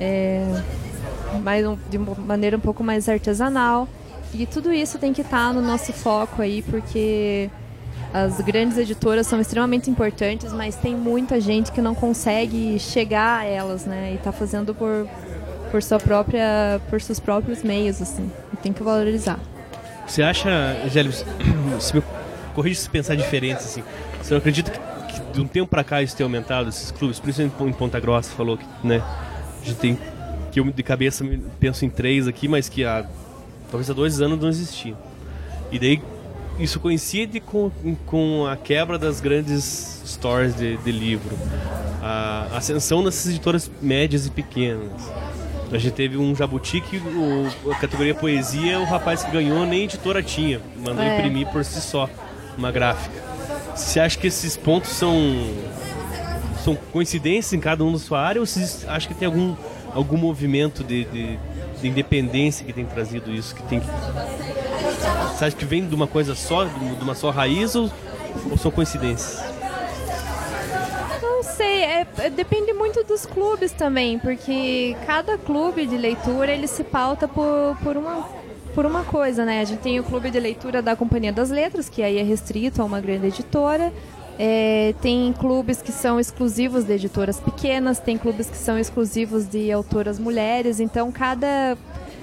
[0.00, 0.44] é,
[1.40, 3.88] mais, de uma maneira um pouco mais artesanal.
[4.34, 7.48] E tudo isso tem que estar tá no nosso foco aí, porque
[8.12, 13.44] as grandes editoras são extremamente importantes, mas tem muita gente que não consegue chegar a
[13.44, 14.12] elas, né?
[14.12, 15.08] E está fazendo por,
[15.70, 18.30] por sua própria, por seus próprios meios, assim.
[18.52, 19.40] E tem que valorizar.
[20.06, 20.50] Você acha,
[20.88, 21.12] Gélio,
[21.80, 22.02] se me
[22.54, 23.82] corrija se pensar diferente, assim,
[24.20, 27.78] você acredita que de um tempo para cá isso tem aumentado, esses clubes, principalmente em
[27.78, 29.02] Ponta Grossa, falou que, né,
[29.62, 29.98] a gente tem,
[30.50, 31.24] que eu de cabeça
[31.58, 33.06] penso em três aqui, mas que há,
[33.70, 34.98] talvez há dois anos não existiam.
[35.70, 36.02] E daí
[36.58, 37.70] isso coincide com,
[38.06, 41.36] com a quebra das grandes stores de, de livro,
[42.02, 44.90] a ascensão dessas editoras médias e pequenas.
[45.72, 49.84] A gente teve um jabuti que o, a categoria poesia, o rapaz que ganhou nem
[49.84, 51.18] editora tinha, mandou é.
[51.18, 52.10] imprimir por si só
[52.58, 53.16] uma gráfica.
[53.74, 55.16] Você acha que esses pontos são
[56.62, 59.56] são coincidências em cada um da sua área ou você acha que tem algum
[59.92, 61.38] algum movimento de, de,
[61.80, 63.80] de independência que tem trazido isso que tem
[65.34, 67.90] você acha que vem de uma coisa só de uma só raiz ou,
[68.50, 69.42] ou são coincidências
[71.42, 76.68] não sei, é, é, depende muito dos clubes também, porque cada clube de leitura ele
[76.68, 78.42] se pauta por, por uma
[78.74, 79.60] por uma coisa, né?
[79.60, 82.80] A gente tem o clube de leitura da Companhia das Letras, que aí é restrito
[82.80, 83.92] a uma grande editora.
[84.38, 89.70] É, tem clubes que são exclusivos de editoras pequenas, tem clubes que são exclusivos de
[89.70, 90.80] autoras mulheres.
[90.80, 91.76] Então, cada,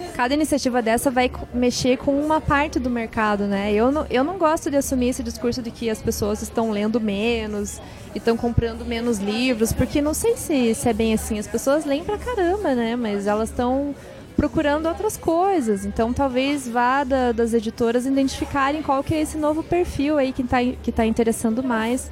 [0.10, 3.72] cada iniciativa dessa vai mexer com uma parte do mercado, né?
[3.74, 7.00] Eu não, eu não gosto de assumir esse discurso de que as pessoas estão lendo
[7.00, 7.80] menos
[8.14, 11.40] e estão comprando menos livros, porque não sei se, se é bem assim.
[11.40, 12.96] As pessoas leem pra caramba, né?
[12.96, 13.96] Mas elas estão
[14.36, 15.86] procurando outras coisas.
[15.86, 20.42] Então talvez vá da, das editoras identificarem qual que é esse novo perfil aí que
[20.42, 22.10] está que tá interessando mais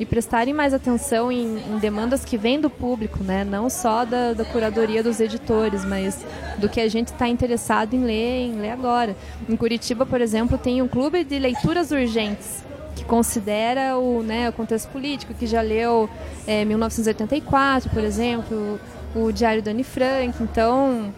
[0.00, 3.44] e prestarem mais atenção em, em, demandas que vêm do público, né?
[3.44, 6.24] Não só da, da curadoria dos editores, mas
[6.56, 9.14] do que a gente está interessado em ler, em ler agora.
[9.46, 12.64] Em Curitiba, por exemplo, tem um clube de leituras urgentes
[12.96, 16.08] que considera o, né, o contexto político, que já leu
[16.46, 18.80] é, 1984, por exemplo,
[19.14, 20.42] o Diário da Anne Frank.
[20.42, 21.12] Então,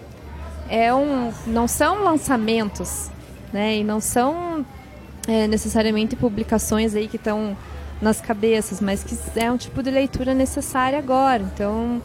[0.68, 3.12] é um, não são lançamentos,
[3.52, 3.76] né?
[3.76, 4.66] E não são
[5.28, 7.56] é, necessariamente publicações aí que estão
[8.02, 11.40] nas cabeças, mas que é um tipo de leitura necessária agora.
[11.42, 12.02] Então,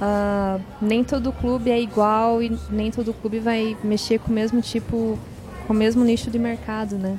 [0.00, 4.62] uh, nem todo clube é igual e nem todo clube vai mexer com o mesmo
[4.62, 5.18] tipo,
[5.66, 7.18] com o mesmo nicho de mercado, né?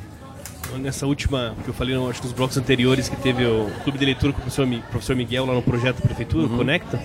[0.80, 4.06] Nessa última, que eu falei, acho que nos blocos anteriores, que teve o clube de
[4.06, 6.58] leitura com o professor, professor Miguel lá no projeto Prefeitura, uhum.
[6.58, 7.02] Conecta,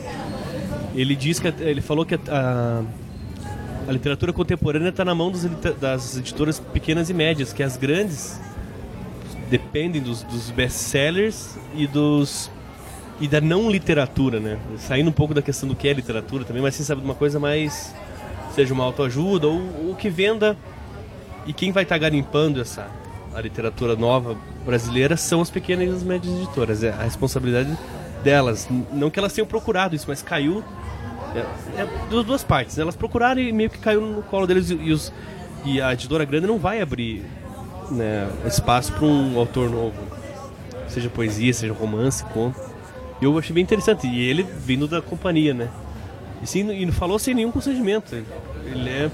[0.95, 2.83] ele diz que ele falou que a, a,
[3.89, 5.45] a literatura contemporânea está na mão dos,
[5.81, 8.39] das editoras pequenas e médias, que as grandes
[9.49, 12.51] dependem dos, dos best-sellers e dos
[13.21, 14.59] e da não literatura, né?
[14.77, 17.15] Saindo um pouco da questão do que é literatura também, mas sem saber de uma
[17.15, 17.95] coisa mais
[18.55, 19.59] seja uma autoajuda ou
[19.91, 20.57] o que venda
[21.47, 22.89] e quem vai estar tá garimpando essa
[23.35, 26.85] a literatura nova brasileira são as pequenas e as médias editoras.
[26.85, 27.77] É a responsabilidade
[28.23, 28.69] delas.
[28.93, 30.63] Não que elas tenham procurado isso, mas caiu
[31.35, 32.77] é, é das duas partes.
[32.77, 32.83] Né?
[32.83, 35.13] Elas procuraram e meio que caiu no colo deles e, os,
[35.65, 37.25] e a editora grande não vai abrir
[37.91, 39.95] né, espaço para um autor novo,
[40.89, 42.59] seja poesia, seja romance, conto.
[43.21, 45.71] Eu achei bem interessante e ele vindo da companhia, né?
[46.43, 48.15] E, sim, e falou sem nenhum constrangimento.
[48.67, 49.11] Ele é,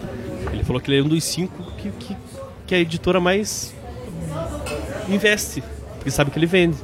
[0.53, 2.17] ele falou que ele é um dos cinco que, que,
[2.67, 3.75] que a editora mais
[5.09, 5.63] investe,
[5.97, 6.77] porque sabe que ele vende.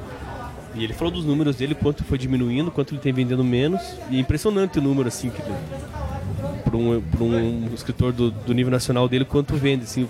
[0.76, 3.80] E ele falou dos números dele, quanto foi diminuindo, quanto ele tem vendendo menos.
[4.10, 9.08] E é impressionante o número, assim, que para um, um escritor do, do, nível nacional
[9.08, 9.84] dele, quanto vende.
[9.84, 10.06] Assim,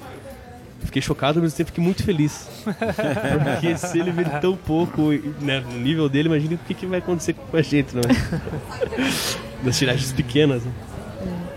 [0.86, 2.48] fiquei chocado, mas sempre fiquei muito feliz.
[2.64, 5.10] Porque se ele vende tão pouco
[5.40, 9.64] né, no nível dele, imagine o que, que vai acontecer com a gente, não é?
[9.64, 10.64] Das tiragens pequenas.
[10.64, 10.72] Né?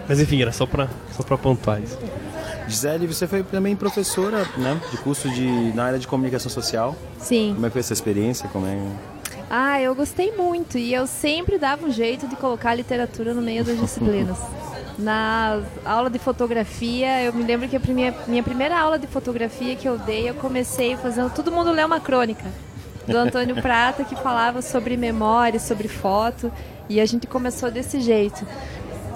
[0.08, 1.98] Mas enfim, era só para só pontuar isso.
[2.68, 6.96] Gisele, você foi também professora né, de curso de, na área de comunicação social.
[7.18, 7.54] Sim.
[7.54, 8.48] Como é que foi essa experiência?
[8.50, 8.78] Como é...
[9.50, 13.64] Ah, eu gostei muito e eu sempre dava um jeito de colocar literatura no meio
[13.64, 14.38] das disciplinas.
[15.00, 19.74] Na aula de fotografia, eu me lembro que a minha, minha primeira aula de fotografia
[19.74, 22.44] que eu dei, eu comecei fazendo todo mundo ler uma crônica
[23.08, 26.52] do Antônio Prata que falava sobre memória, sobre foto,
[26.90, 28.46] e a gente começou desse jeito.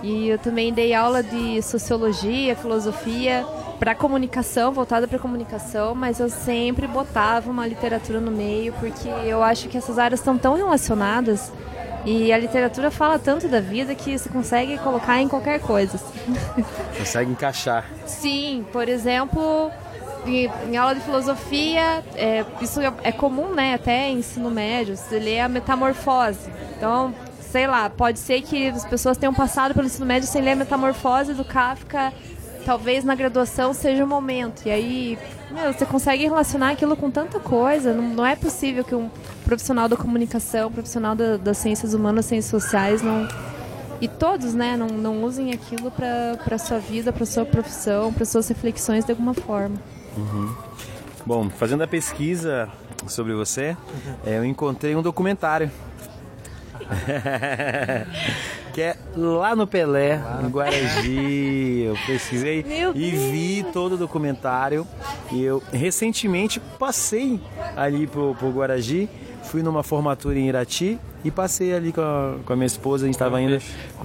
[0.02, 3.46] E eu também dei aula de sociologia, filosofia
[3.78, 9.44] para comunicação, voltada para comunicação, mas eu sempre botava uma literatura no meio, porque eu
[9.44, 11.52] acho que essas áreas estão tão relacionadas
[12.06, 16.00] e a literatura fala tanto da vida que você consegue colocar em qualquer coisa.
[16.98, 17.86] Consegue encaixar.
[18.06, 19.72] Sim, por exemplo,
[20.26, 23.74] em, aula de filosofia, é, isso é comum, né?
[23.74, 26.50] Até em ensino médio, você lê a metamorfose.
[26.78, 27.14] Então,
[27.54, 30.56] sei lá, pode ser que as pessoas tenham passado pelo ensino médio sem ler a
[30.56, 32.12] Metamorfose do Kafka,
[32.66, 34.64] talvez na graduação seja o momento.
[34.66, 35.20] E aí,
[35.52, 37.94] meu, você consegue relacionar aquilo com tanta coisa.
[37.94, 39.08] Não, não é possível que um
[39.44, 43.28] profissional da comunicação, profissional da, das ciências humanas, ciências sociais, não
[44.02, 48.48] e todos, né, não, não usem aquilo para sua vida, para sua profissão, para suas
[48.50, 49.78] reflexões de alguma forma.
[50.18, 50.54] Uhum.
[51.26, 52.68] Bom, fazendo a pesquisa
[53.08, 53.78] sobre você,
[54.26, 54.34] uhum.
[54.34, 55.72] eu encontrei um documentário
[58.74, 61.84] que é lá no Pelé, em Guaragi.
[61.88, 64.86] Eu pesquisei e vi todo o documentário.
[65.32, 67.40] E eu recentemente passei
[67.76, 69.10] ali pro, pro Guaragi,
[69.54, 73.06] fui numa formatura em Irati e passei ali com a, com a minha esposa, a
[73.06, 73.62] gente estava indo,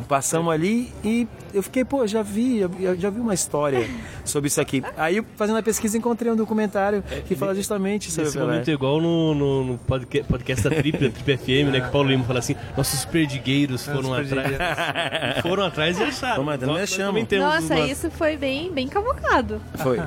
[0.06, 3.88] passamos ali e eu fiquei, pô, já vi, já, já vi uma história
[4.26, 4.84] sobre isso aqui.
[4.94, 9.00] Aí, fazendo a pesquisa, encontrei um documentário que fala justamente sobre Esse momento é igual
[9.00, 12.24] no, no, no podcast, podcast da Trip, da Trip FM, né, que o Paulo Lima
[12.24, 14.52] fala assim, nossos perdigueiros foram atrás,
[15.40, 16.44] foram atrás e acharam.
[16.44, 17.18] Mas não chama.
[17.38, 19.62] Nossa, isso foi bem, bem cavucado.
[19.78, 19.98] Foi.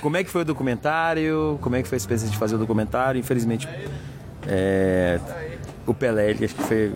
[0.00, 1.58] Como é que foi o documentário?
[1.60, 3.18] Como é que foi a experiência de fazer o documentário?
[3.18, 3.68] Infelizmente,
[4.48, 5.20] é,
[5.86, 6.94] o Pelé, ele acho que foi.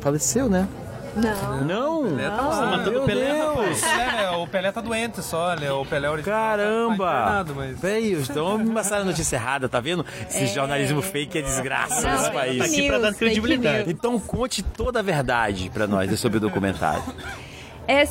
[0.00, 0.68] faleceu, né?
[1.16, 1.64] Não.
[1.64, 2.00] Não?
[2.00, 2.76] O Pelé tá lá.
[2.78, 3.80] Meu Pelé, Deus.
[3.80, 5.72] Pelé, o Pelé tá doente só, né?
[5.72, 6.38] O Pelé original.
[6.38, 7.44] Caramba!
[7.44, 8.30] Tá mas...
[8.30, 10.06] Então me passaram a notícia errada, tá vendo?
[10.28, 10.46] Esse é...
[10.46, 12.58] jornalismo fake é desgraça Não, nesse país.
[12.58, 13.90] Tá aqui pra dar credibilidade.
[13.90, 17.02] Então conte toda a verdade pra nós sobre o documentário.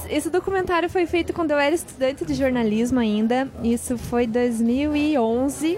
[0.09, 3.47] Esse documentário foi feito quando eu era estudante de jornalismo ainda.
[3.63, 5.77] Isso foi 2011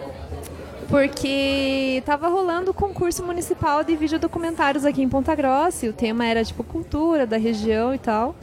[0.91, 6.25] porque estava rolando o concurso municipal de videodocumentários aqui em Ponta Grossa, e o tema
[6.25, 8.35] era tipo cultura da região e tal.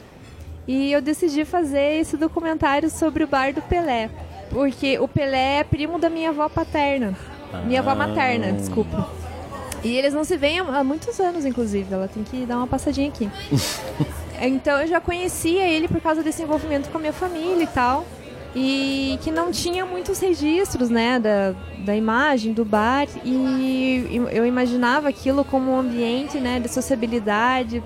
[0.67, 4.09] E eu decidi fazer esse documentário sobre o bar do Pelé,
[4.49, 7.15] porque o Pelé é primo da minha avó paterna,
[7.65, 8.51] minha avó materna, ah.
[8.51, 9.07] desculpa.
[9.83, 11.93] E eles não se veem há muitos anos, inclusive.
[11.93, 13.29] Ela tem que dar uma passadinha aqui.
[14.41, 18.05] então eu já conhecia ele por causa desse envolvimento com a minha família e tal
[18.55, 21.53] e que não tinha muitos registros né, da,
[21.85, 23.07] da imagem do bar.
[23.23, 27.83] E eu imaginava aquilo como um ambiente né, de sociabilidade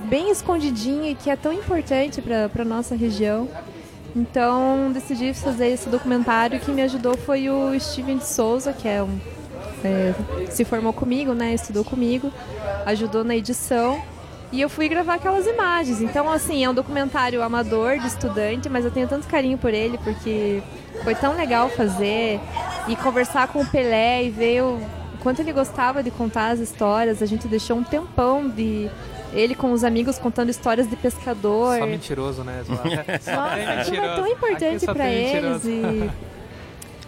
[0.00, 3.48] bem escondidinho e que é tão importante para a nossa região.
[4.14, 6.60] Então decidi fazer esse documentário.
[6.60, 9.18] Que me ajudou foi o Steven de Souza, que é um,
[9.82, 10.14] é,
[10.50, 12.30] se formou comigo, né, estudou comigo,
[12.86, 14.00] ajudou na edição
[14.54, 16.00] E eu fui gravar aquelas imagens.
[16.00, 19.98] Então, assim, é um documentário amador de estudante, mas eu tenho tanto carinho por ele
[19.98, 20.62] porque
[21.02, 22.38] foi tão legal fazer
[22.86, 24.80] e conversar com o Pelé e ver o
[25.24, 27.20] quanto ele gostava de contar as histórias.
[27.20, 28.88] A gente deixou um tempão de
[29.32, 31.76] ele com os amigos contando histórias de pescador.
[31.76, 32.62] Só mentiroso, né?
[32.64, 32.74] Só,
[33.34, 35.64] Nossa, aquilo é tão importante para eles.
[35.64, 36.10] E...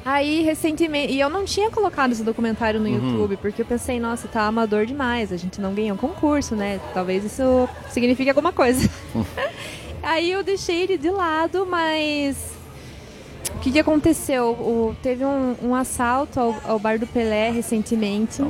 [0.07, 1.13] Aí, recentemente.
[1.13, 2.95] E eu não tinha colocado esse documentário no uhum.
[2.95, 5.33] YouTube, porque eu pensei, nossa, tá amador demais.
[5.33, 6.81] A gente não ganhou concurso, né?
[6.95, 8.89] Talvez isso signifique alguma coisa.
[10.05, 12.55] Aí eu deixei ele de lado, mas.
[13.57, 14.51] O que, que aconteceu?
[14.51, 18.45] O, teve um, um assalto ao, ao, bar do Pelé recentemente.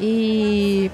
[0.00, 0.92] E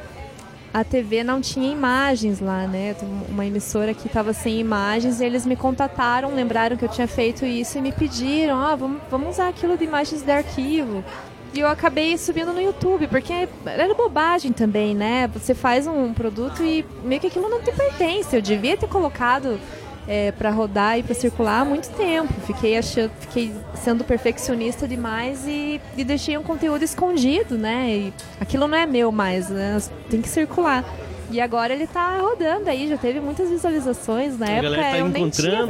[0.72, 2.94] a TV não tinha imagens lá, né?
[3.28, 7.44] Uma emissora que estava sem imagens e eles me contataram, lembraram que eu tinha feito
[7.44, 11.04] isso e me pediram, ah, vamos, vamos usar aquilo de imagens de arquivo.
[11.52, 15.28] E eu acabei subindo no YouTube, porque era bobagem também, né?
[15.34, 18.36] Você faz um produto e meio que aquilo não te pertence.
[18.36, 19.58] Eu devia ter colocado
[20.06, 22.32] é, para rodar e para circular há muito tempo.
[22.46, 27.88] Fiquei achando, fiquei sendo perfeccionista demais e, e, deixei um conteúdo escondido, né?
[27.88, 29.80] E aquilo não é meu mais, né?
[30.08, 30.84] Tem que circular.
[31.30, 34.76] E agora ele tá rodando aí, já teve muitas visualizações na a época.
[34.76, 35.64] Tá eu nem tinha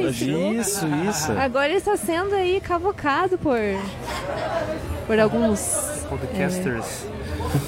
[0.59, 1.33] Isso, isso.
[1.33, 3.59] Agora ele está sendo aí cavocado por
[5.07, 7.05] por alguns podcasters.
[7.05, 7.20] É,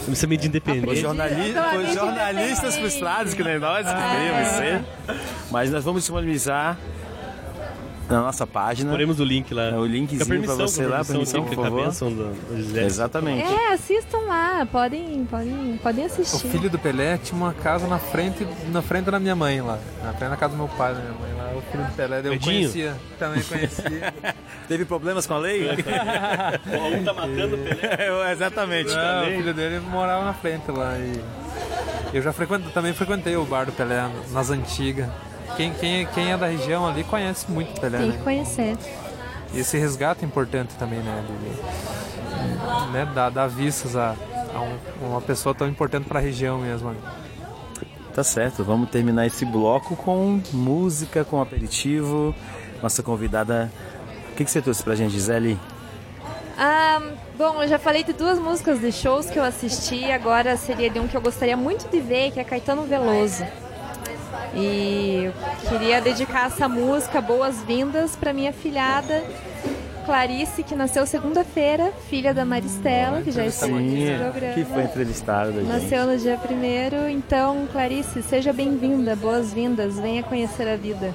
[0.09, 1.01] você meio de independente.
[1.01, 4.85] Jornali foi jornalistas frustrados que nem nós que queríamos ser.
[5.51, 6.79] Mas nós vamos disponibilizar
[8.13, 8.91] na nossa página.
[8.91, 9.71] Poremos o link lá.
[9.79, 11.91] O linkzinho para você lá, permissão, por favor.
[11.91, 13.43] Do, Exatamente.
[13.43, 16.47] É, assistam lá, podem, podem, podem assistir.
[16.47, 19.79] O filho do Pelé tinha uma casa na frente, na frente da minha mãe lá.
[20.05, 21.57] Na frente da casa do meu pai, da minha mãe lá.
[21.57, 24.15] O filho do Pelé, eu conhecia, também conhecia.
[24.69, 25.65] Teve problemas com a lei?
[25.69, 28.33] o um tá matando o Pelé.
[28.33, 28.95] Exatamente.
[28.95, 31.21] Não, o filho dele morava na frente lá e...
[32.13, 35.09] Eu já frequento, também frequentei o bar do Pelé nas antigas.
[35.57, 37.99] Quem, quem, quem é da região ali conhece muito Pelé.
[37.99, 38.25] Tem que né?
[38.25, 38.77] conhecer.
[39.53, 41.25] E esse resgate é importante também, né?
[41.27, 43.11] De, né?
[43.15, 44.15] Dar, dar vistas a,
[44.55, 46.95] a um, uma pessoa tão importante para a região mesmo.
[48.15, 52.35] Tá certo, vamos terminar esse bloco com música, com aperitivo.
[52.83, 53.71] Nossa convidada.
[54.31, 55.59] O que, que você trouxe pra gente, Gisele?
[56.59, 57.01] Ah,
[57.37, 61.01] bom, eu já falei de duas músicas de shows que eu assisti, agora seria de
[61.01, 63.45] um que eu gostaria muito de ver, que é Caetano Veloso.
[64.55, 65.31] E
[65.69, 69.23] queria dedicar essa música Boas-Vindas para minha filhada
[70.05, 74.55] Clarice, que nasceu segunda-feira, filha da Maristela, que já esteve nesse programa.
[74.55, 75.63] Que foi entrevistada.
[75.63, 77.09] Nasceu no dia primeiro.
[77.09, 81.15] Então, Clarice, seja bem-vinda, boas-vindas, venha conhecer a vida.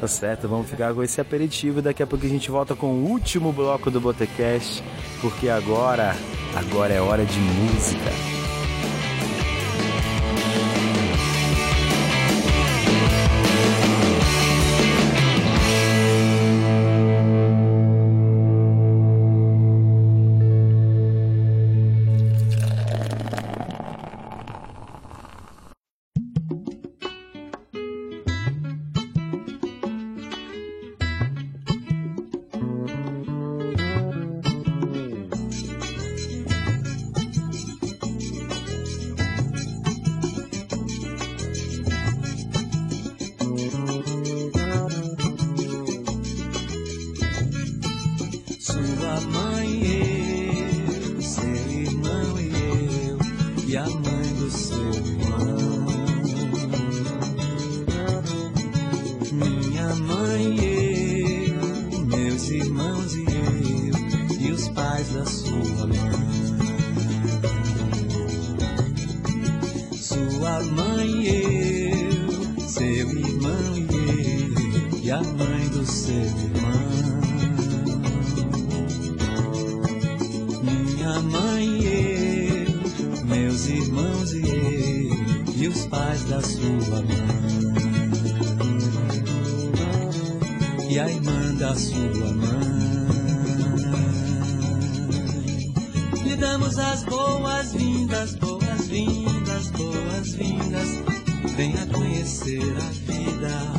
[0.00, 1.80] Tá certo, vamos ficar com esse aperitivo.
[1.80, 4.82] Daqui a pouco a gente volta com o último bloco do Botecast,
[5.20, 6.16] porque agora,
[6.56, 8.41] agora é hora de música.
[102.02, 103.72] conhecer a vida.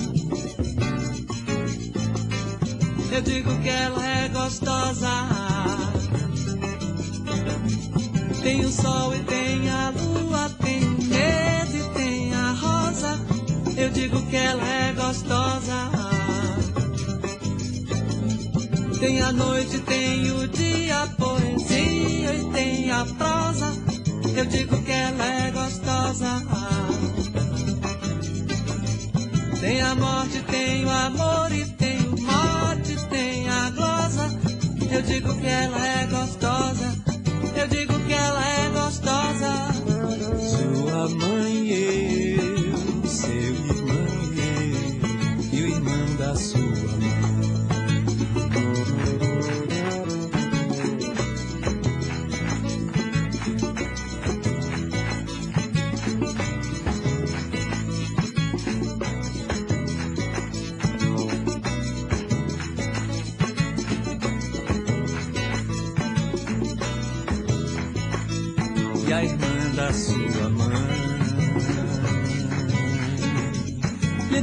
[3.12, 5.10] Eu digo que ela é gostosa.
[8.42, 13.20] Tem o sol e tem a lua, tem o medo e tem a rosa.
[13.78, 15.92] Eu digo que ela é gostosa.
[19.00, 23.74] Tem a noite, tem o dia, poesia e tem a prosa.
[24.36, 26.42] Eu digo que ela é gostosa
[29.64, 34.30] a morte, tem o amor e tem o morte, tem a glosa.
[34.92, 36.94] Eu digo que ela é gostosa,
[37.56, 37.93] eu digo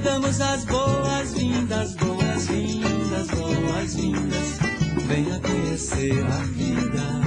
[0.00, 4.58] damos as boas-vindas, boas-vindas, boas-vindas.
[5.06, 7.20] Venha conhecer a vida.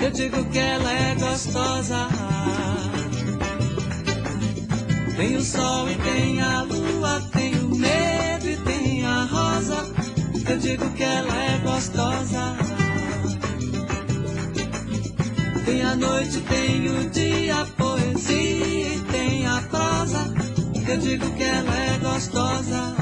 [0.00, 2.08] Eu digo que ela é gostosa.
[5.16, 9.94] Tem o sol e tem a lua, tem o negro e tem a rosa.
[10.48, 12.56] Eu digo que ela é gostosa.
[15.64, 18.85] Tem a noite, tem o dia, poesia
[20.96, 22.96] Eu digo que ela é gostosa.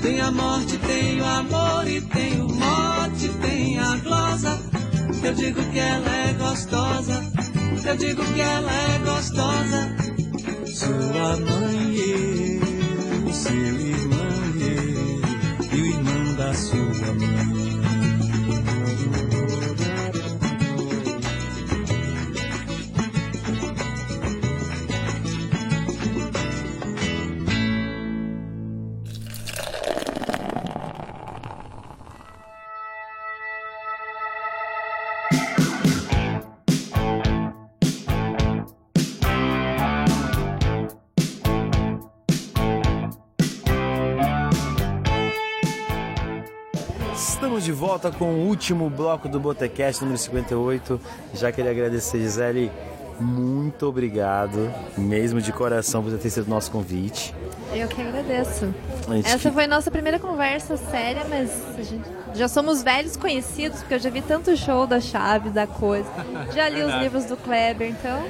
[0.00, 4.56] Tem a morte, tem o amor e tem o mote, tem a glosa.
[5.20, 7.24] Eu digo que ela é gostosa.
[7.84, 9.96] Eu digo que ela é gostosa.
[10.72, 12.33] Sua mãe e eu,
[47.54, 51.00] Estamos de volta com o último bloco do Botecast número 58.
[51.34, 52.68] Já queria agradecer, Gisele.
[53.20, 57.32] Muito obrigado, mesmo de coração, por ter sido nosso convite.
[57.72, 58.74] Eu que agradeço.
[59.24, 61.48] Essa que- foi nossa primeira conversa séria, mas
[61.78, 62.02] a gente
[62.34, 66.10] já somos velhos conhecidos, porque eu já vi tanto show da Chaves, da coisa.
[66.52, 68.24] Já li os livros do Kleber, então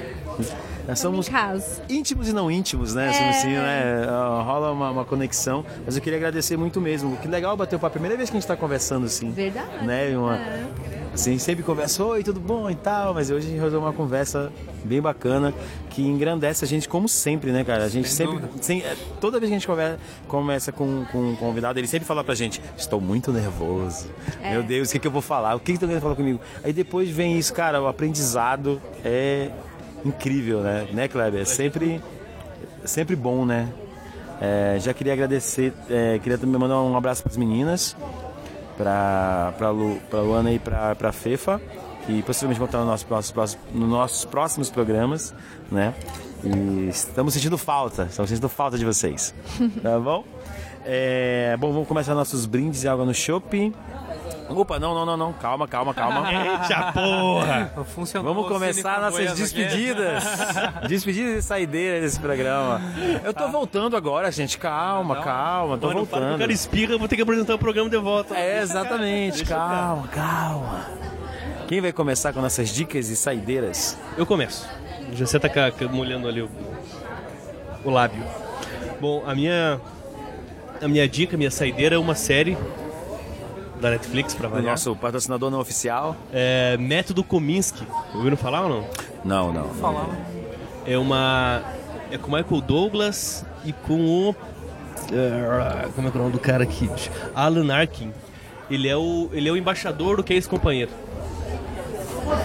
[0.87, 3.07] Nós somos somos íntimos e não íntimos, né?
[3.14, 3.28] É.
[3.30, 4.07] assim, né?
[4.09, 5.64] Ah, Rola uma, uma conexão.
[5.87, 7.16] Mas eu queria agradecer muito mesmo.
[7.16, 7.93] Que legal bater o papo.
[7.95, 9.30] Primeira vez que a gente tá conversando assim.
[9.30, 9.85] Verdade.
[9.87, 10.16] Né?
[10.16, 10.66] Uma, É.
[11.14, 13.14] assim, sempre conversa, oi, tudo bom e tal.
[13.14, 14.53] Mas hoje a gente resolveu uma conversa
[14.85, 15.55] bem bacana
[15.89, 17.85] que engrandece a gente como sempre, né, cara?
[17.85, 18.49] A gente Sem sempre.
[18.61, 22.07] sem- é, toda vez que a gente conversa, começa com, com um convidado, ele sempre
[22.07, 24.09] fala pra gente: estou muito nervoso.
[24.43, 24.51] É.
[24.51, 25.55] Meu Deus, o que, que eu vou falar?
[25.55, 26.41] O que, que tu querendo falar comigo?
[26.62, 29.51] Aí depois vem isso, cara, o aprendizado é
[30.05, 30.88] incrível, né?
[30.92, 31.42] Né, Kleber?
[31.42, 32.00] É sempre,
[32.84, 33.68] sempre bom, né?
[34.40, 37.96] É, já queria agradecer, é, queria também mandar um abraço para as meninas,
[38.76, 41.61] para pra, Lu, pra Luana e pra, pra Fefa,
[42.05, 43.07] que possivelmente vão estar no nosso,
[43.72, 45.32] nos nossos próximos programas,
[45.70, 45.94] né?
[46.42, 49.34] E estamos sentindo falta, estamos sentindo falta de vocês,
[49.82, 50.24] tá bom?
[50.84, 53.72] É, bom, vamos começar nossos brindes e água no shopping.
[54.49, 56.29] Opa, não, não, não, não, calma, calma, calma.
[56.33, 57.72] Eita porra!
[57.95, 60.25] Funcionou Vamos começar nossas despedidas.
[60.89, 62.81] despedidas e saideiras desse programa.
[63.25, 64.59] Eu tô voltando agora, gente.
[64.59, 65.79] Calma, calma.
[65.79, 66.39] Tô Mano, para que o voltando.
[66.39, 68.37] cara espirra, eu vou ter que apresentar o programa de volta.
[68.37, 69.45] É, exatamente.
[69.45, 70.87] Calma, calma.
[71.66, 73.99] Quem vai começar com nossas dicas e saideiras?
[74.16, 74.68] Eu começo.
[75.12, 75.49] Já você tá
[75.91, 76.51] molhando ali o,
[77.85, 78.22] o lábio.
[79.01, 79.81] Bom, a minha
[80.83, 82.57] a minha dica, a minha saideira é uma série
[83.81, 84.70] da Netflix pra O variar.
[84.72, 86.16] nosso patrocinador não oficial?
[86.33, 87.87] É Método Kominsky.
[88.14, 88.85] Ouviram falar ou não?
[89.25, 89.68] Não, não.
[89.75, 90.16] Falava.
[90.87, 91.62] É uma
[92.11, 94.37] é com o Michael Douglas e com o
[95.12, 96.89] eh, como é que é o nome do cara aqui?
[97.35, 98.12] Alan Arkin.
[98.70, 100.91] Ele é o ele é o embaixador do que é esse companheiro.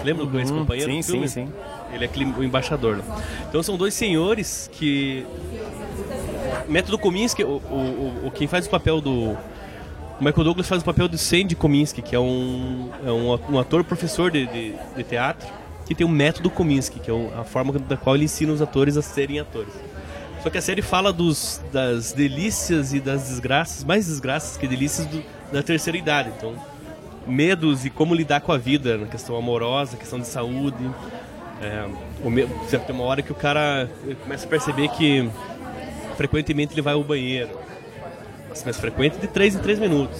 [0.03, 0.91] Lembra do que é esse companheiro?
[0.91, 1.49] sim, sim, sim.
[1.91, 2.97] Ele é aquele, o embaixador.
[2.97, 3.03] né?
[3.49, 5.25] Então são dois senhores que.
[6.67, 9.35] Método Kominsky, o, o, o- o- quem faz o papel do.
[10.19, 13.59] O Michael Douglas faz o papel do Sandy Kominsky, que é um, é um, um
[13.59, 15.47] ator professor de, de, de teatro,
[15.85, 18.97] que tem o método Kominsky, que é a forma da qual ele ensina os atores
[18.97, 19.73] a serem atores.
[20.43, 25.07] Só que a série fala dos, das delícias e das desgraças, mais desgraças que delícias
[25.07, 26.31] do- da terceira idade.
[26.37, 26.53] Então,
[27.25, 30.89] medos e como lidar com a vida, na questão amorosa, questão de saúde.
[31.61, 31.85] É,
[32.85, 33.89] tem uma hora que o cara
[34.23, 35.29] começa a perceber que
[36.15, 37.49] frequentemente ele vai ao banheiro.
[38.63, 40.19] Mais frequente de 3 em 3 minutos.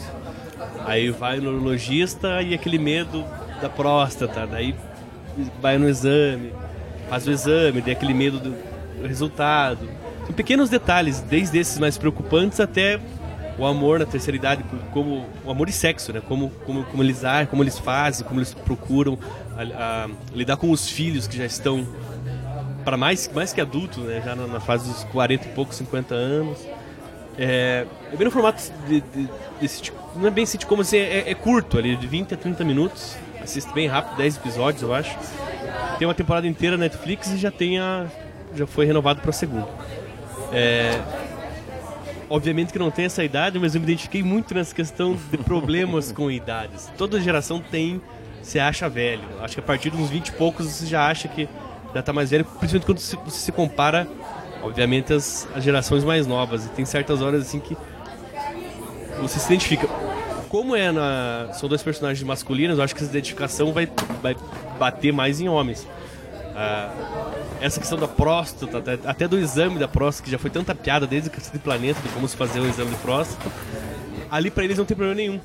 [0.85, 3.23] Aí vai no urologista e aquele medo
[3.61, 4.75] da próstata, daí
[5.61, 6.53] vai no exame.
[7.09, 8.55] faz o exame, tem aquele medo do
[9.07, 9.87] resultado.
[10.25, 12.99] Tem pequenos detalhes, desde esses mais preocupantes até
[13.57, 14.63] o amor na terceira idade,
[14.93, 16.21] como o amor e sexo, né?
[16.25, 19.19] Como, como, como eles agem, como eles fazem, como eles procuram
[19.57, 21.85] a, a, lidar com os filhos que já estão
[22.85, 24.21] para mais, mais que adultos, né?
[24.23, 26.59] Já na, na, fase dos 40 e poucos, 50 anos.
[27.41, 29.29] É, é bem no formato de, de,
[29.61, 32.65] desse tipo, não é bem sitcom, assim, é, é, curto ali, de 20 a 30
[32.65, 33.15] minutos.
[33.41, 35.17] Assiste bem rápido, 10 episódios, eu acho.
[35.97, 38.07] Tem uma temporada inteira na Netflix e já tem a,
[38.53, 39.69] já foi renovado para a segunda.
[40.51, 40.99] É,
[42.29, 46.11] obviamente que não tem essa idade, mas eu me identifiquei muito nessa questão de problemas
[46.13, 46.91] com idades.
[46.97, 48.01] Toda geração tem,
[48.41, 49.23] se acha velho.
[49.39, 51.47] Acho que a partir de uns 20 e poucos você já acha que
[51.93, 54.05] já está mais velho, principalmente quando você se compara,
[54.61, 56.65] obviamente, as, as gerações mais novas.
[56.65, 57.75] E tem certas horas assim que
[59.21, 59.87] você se identifica.
[60.47, 63.87] Como é na, são dois personagens masculinos, eu acho que essa identificação vai,
[64.21, 64.35] vai
[64.79, 65.87] bater mais em homens.
[66.55, 66.91] Ah,
[67.61, 71.05] essa questão da próstata, até, até, do exame da próstata, que já foi tanta piada
[71.05, 73.51] desde o Cacete Planeta, de como se fazer o exame de próstata,
[74.31, 75.39] ali para eles não tem problema nenhum.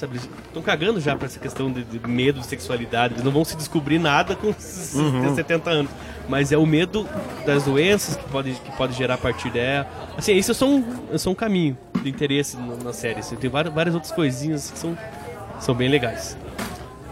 [0.00, 3.30] Sabe, eles estão cagando já para essa questão de, de, medo de sexualidade, eles não
[3.30, 4.46] vão se descobrir nada com
[4.96, 5.34] uhum.
[5.34, 5.92] 70 anos.
[6.26, 7.06] Mas é o medo
[7.44, 9.86] das doenças que pode, que pode gerar a partir dela.
[10.16, 13.20] Assim, isso é só um, é só um caminho de interesse na série.
[13.20, 14.96] Assim, tem várias, várias outras coisinhas que são,
[15.58, 16.34] são bem legais.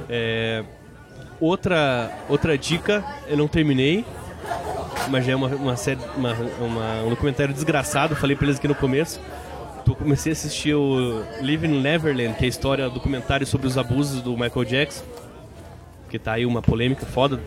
[0.08, 0.64] É,
[1.40, 4.04] Outra, outra dica, eu não terminei,
[5.08, 8.66] mas já é uma, uma série, uma, uma, um documentário desgraçado, falei pra eles aqui
[8.66, 9.20] no começo.
[9.88, 14.20] Eu comecei a assistir o Living Neverland, que é a história, documentário sobre os abusos
[14.20, 15.02] do Michael Jackson,
[16.10, 17.40] que tá aí uma polêmica foda.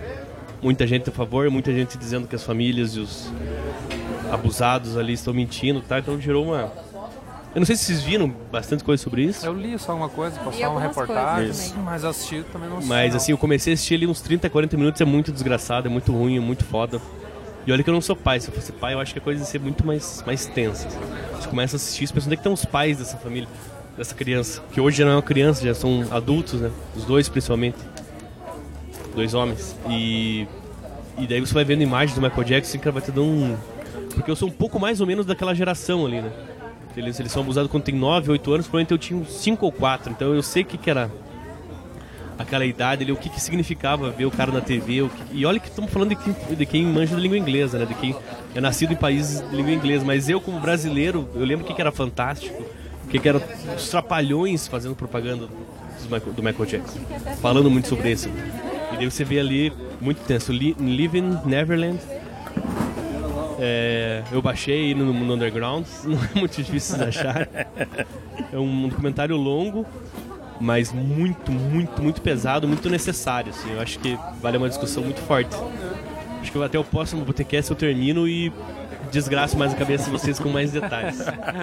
[0.60, 3.32] Muita gente a favor, muita gente dizendo que as famílias e os
[4.32, 6.00] abusados ali estão mentindo, tá?
[6.00, 6.72] Então gerou uma,
[7.54, 9.46] eu não sei se vocês viram bastante coisa sobre isso.
[9.46, 13.38] Eu li só uma coisa, passou uma reportagem, mas assisti também não Mas assim, eu
[13.38, 16.40] comecei a assistir ali uns 30, 40 minutos, é muito desgraçado, é muito ruim, é
[16.40, 17.00] muito foda.
[17.68, 19.22] E olha que eu não sou pai, se eu fosse pai, eu acho que a
[19.22, 20.88] coisa ia ser muito mais, mais tensa.
[21.42, 23.50] Você começa a assistir isso pensando que estão os pais dessa família,
[23.98, 24.62] dessa criança.
[24.72, 26.70] Que hoje já não é uma criança, já são adultos, né?
[26.96, 27.78] Os dois principalmente.
[29.16, 29.76] Dois homens.
[29.90, 30.48] E.
[31.18, 33.58] E daí você vai vendo imagens do Michael Jackson que vai te dando um.
[34.14, 36.32] Porque eu sou um pouco mais ou menos daquela geração ali, né?
[36.96, 40.12] Eles, eles são abusados quando tem 9, 8 anos, provavelmente eu tinha 5 ou 4.
[40.12, 41.10] Então eu sei o que, que era
[42.42, 45.08] aquela idade ali, o que, que significava ver o cara na TV.
[45.10, 47.86] Que, e olha que estamos falando de quem, de quem manja de língua inglesa, né?
[47.86, 48.16] De quem
[48.54, 50.04] é nascido em países de língua inglesa.
[50.06, 52.64] Mas eu, como brasileiro, eu lembro o que, que era fantástico,
[53.06, 53.42] o que, que era
[53.76, 57.00] os trapalhões fazendo propaganda do, do Michael Jackson.
[57.42, 58.30] Falando muito sobre isso.
[58.94, 62.00] E daí você vê ali, muito tenso, Living Neverland
[63.64, 67.48] é, eu baixei no, no Underground, não é muito difícil de achar.
[68.52, 69.86] É um documentário longo,
[70.62, 73.50] mas muito, muito, muito pesado, muito necessário.
[73.50, 73.72] Assim.
[73.74, 75.56] Eu acho que vale uma discussão muito forte.
[76.42, 78.52] Acho que até o próximo Botecast eu termino e
[79.12, 81.20] desgraço mais a cabeça de vocês com mais detalhes.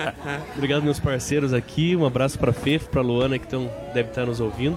[0.55, 4.41] Obrigado meus parceiros aqui, um abraço para Fefo, para Luana que tão, deve estar nos
[4.41, 4.77] ouvindo.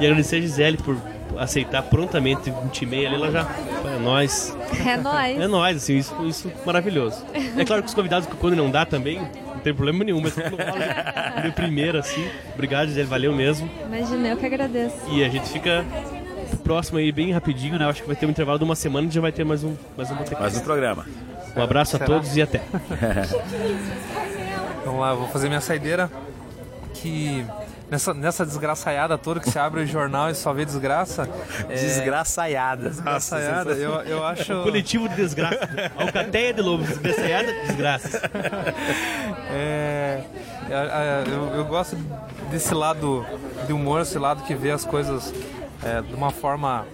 [0.00, 0.96] E agradecer a Gisele por
[1.38, 3.48] aceitar prontamente 20 e meia ali, ela já.
[3.94, 4.56] É nós.
[4.84, 5.40] É nós.
[5.40, 7.24] É nós, assim, isso, isso maravilhoso.
[7.56, 9.20] É claro que os convidados, quando não dá também,
[9.66, 12.24] tem problema nenhum, mas quando rola de primeira, assim.
[12.54, 13.68] Obrigado, Gisele, valeu mesmo.
[13.84, 14.96] Imagina, eu que agradeço.
[15.10, 15.84] E a gente fica
[16.62, 17.84] próximo aí, bem rapidinho, né?
[17.88, 19.74] Acho que vai ter um intervalo de uma semana e já vai ter mais um,
[19.96, 21.04] mais um Mais um programa.
[21.56, 22.62] Um abraço a todos e até.
[24.84, 26.08] Vamos lá, vou fazer minha saideira.
[26.94, 27.44] Que
[27.90, 31.28] nessa, nessa desgraçaiada toda que você abre o jornal e só vê desgraça.
[31.68, 31.74] É...
[31.74, 32.90] Desgraçaiada.
[32.90, 34.52] Desgraçaiada, eu, eu acho.
[34.52, 35.58] O coletivo de desgraça.
[35.96, 38.30] Alcateia de Lobo, desgraçaiada, desgraça.
[39.48, 40.22] É,
[41.28, 41.96] eu, eu, gosto
[42.50, 43.24] desse lado
[43.66, 45.32] de humor, esse lado que vê as coisas
[45.84, 46.84] é, de uma forma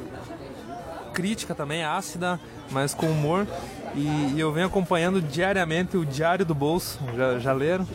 [1.12, 2.39] crítica também, ácida,
[2.70, 3.47] mas com humor.
[3.94, 7.86] E, e, eu venho acompanhando diariamente o Diário do Bolso, já, já leram?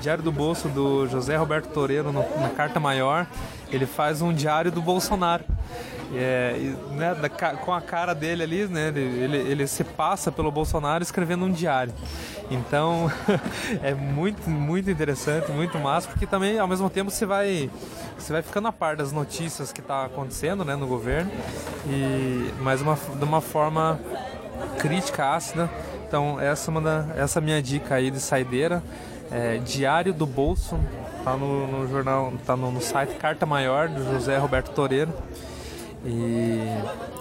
[0.00, 3.26] Diário do Bolso do José Roberto Toreiro no, na Carta Maior.
[3.70, 5.44] Ele faz um diário do Bolsonaro.
[6.14, 10.50] É, e, né, da, com a cara dele ali, né, ele, ele se passa pelo
[10.50, 11.92] Bolsonaro escrevendo um diário.
[12.50, 13.10] Então
[13.82, 17.70] é muito, muito interessante, muito massa, porque também ao mesmo tempo você vai,
[18.18, 21.30] você vai ficando a par das notícias que está acontecendo né, no governo,
[21.86, 23.98] e, mas uma, de uma forma
[24.78, 25.70] crítica ácida.
[26.06, 28.82] Então essa é uma da, essa é minha dica aí de saideira.
[29.30, 30.78] É, Diário do Bolso,
[31.24, 35.12] tá no, no jornal, tá no, no, site Carta Maior do José Roberto Toreiro.
[36.04, 36.60] E,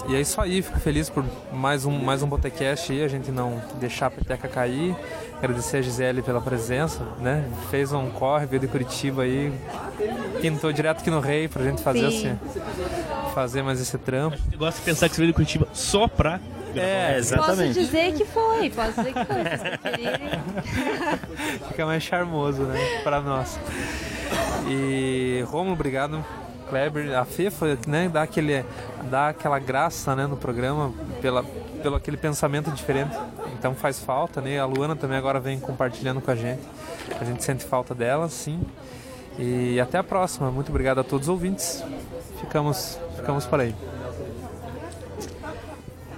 [0.09, 1.23] e é isso aí, fico feliz por
[1.53, 4.95] mais um, mais um Botecast aí, a gente não deixar a peteca cair.
[5.37, 7.45] Agradecer a Gisele pela presença, né?
[7.71, 9.51] Fez um corre, veio de Curitiba aí,
[10.41, 12.37] pintou direto aqui no Rei pra gente fazer Sim.
[12.37, 14.37] assim fazer mais esse trampo.
[14.51, 16.39] Eu gosto de pensar que você veio de Curitiba só pra
[16.79, 17.73] É, Posso exatamente.
[17.79, 19.43] dizer que foi, posso dizer que foi.
[19.43, 20.29] Se vocês preferirem.
[21.67, 22.79] Fica mais charmoso, né?
[23.03, 23.59] Pra nós.
[24.67, 26.23] E Romulo, obrigado.
[26.69, 28.65] Kleber, a Fê foi, né, dá, aquele,
[29.03, 30.91] dá aquela graça né, no programa
[31.21, 31.43] pela,
[31.83, 33.15] pelo aquele pensamento diferente.
[33.59, 34.59] Então faz falta, né?
[34.59, 36.61] A Luana também agora vem compartilhando com a gente.
[37.19, 38.61] A gente sente falta dela, sim.
[39.37, 40.49] E até a próxima.
[40.51, 41.83] Muito obrigado a todos os ouvintes.
[42.39, 43.75] Ficamos, ficamos por aí.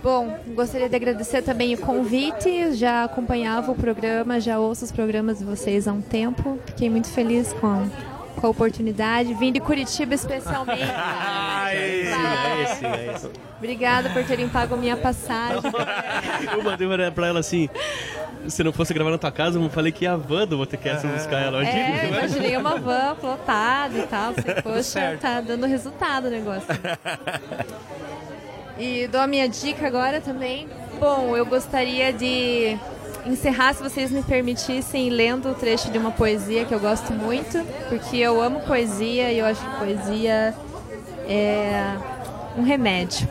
[0.05, 2.75] Bom, gostaria de agradecer também o convite.
[2.75, 6.59] Já acompanhava o programa, já ouço os programas de vocês há um tempo.
[6.67, 7.89] Fiquei muito feliz com,
[8.35, 9.33] com a oportunidade.
[9.33, 10.83] Vim de Curitiba especialmente.
[11.67, 13.29] É esse, é esse.
[13.57, 15.59] Obrigada por terem pago minha passagem.
[16.53, 17.67] Eu mandei pra- pra ela assim:
[18.47, 21.07] se não fosse gravar na tua casa, eu falei que ia a van do Botecast
[21.07, 21.69] buscar ela hoje.
[21.71, 24.33] É, imaginei uma van lotada e tal.
[24.33, 25.21] Falei, poxa, certo.
[25.21, 26.67] tá dando resultado o negócio.
[28.77, 30.67] E dou a minha dica agora também.
[30.99, 32.77] Bom, eu gostaria de
[33.25, 37.65] encerrar, se vocês me permitissem, lendo o trecho de uma poesia que eu gosto muito,
[37.89, 40.53] porque eu amo poesia e eu acho que poesia
[41.27, 41.95] é
[42.57, 43.27] um remédio.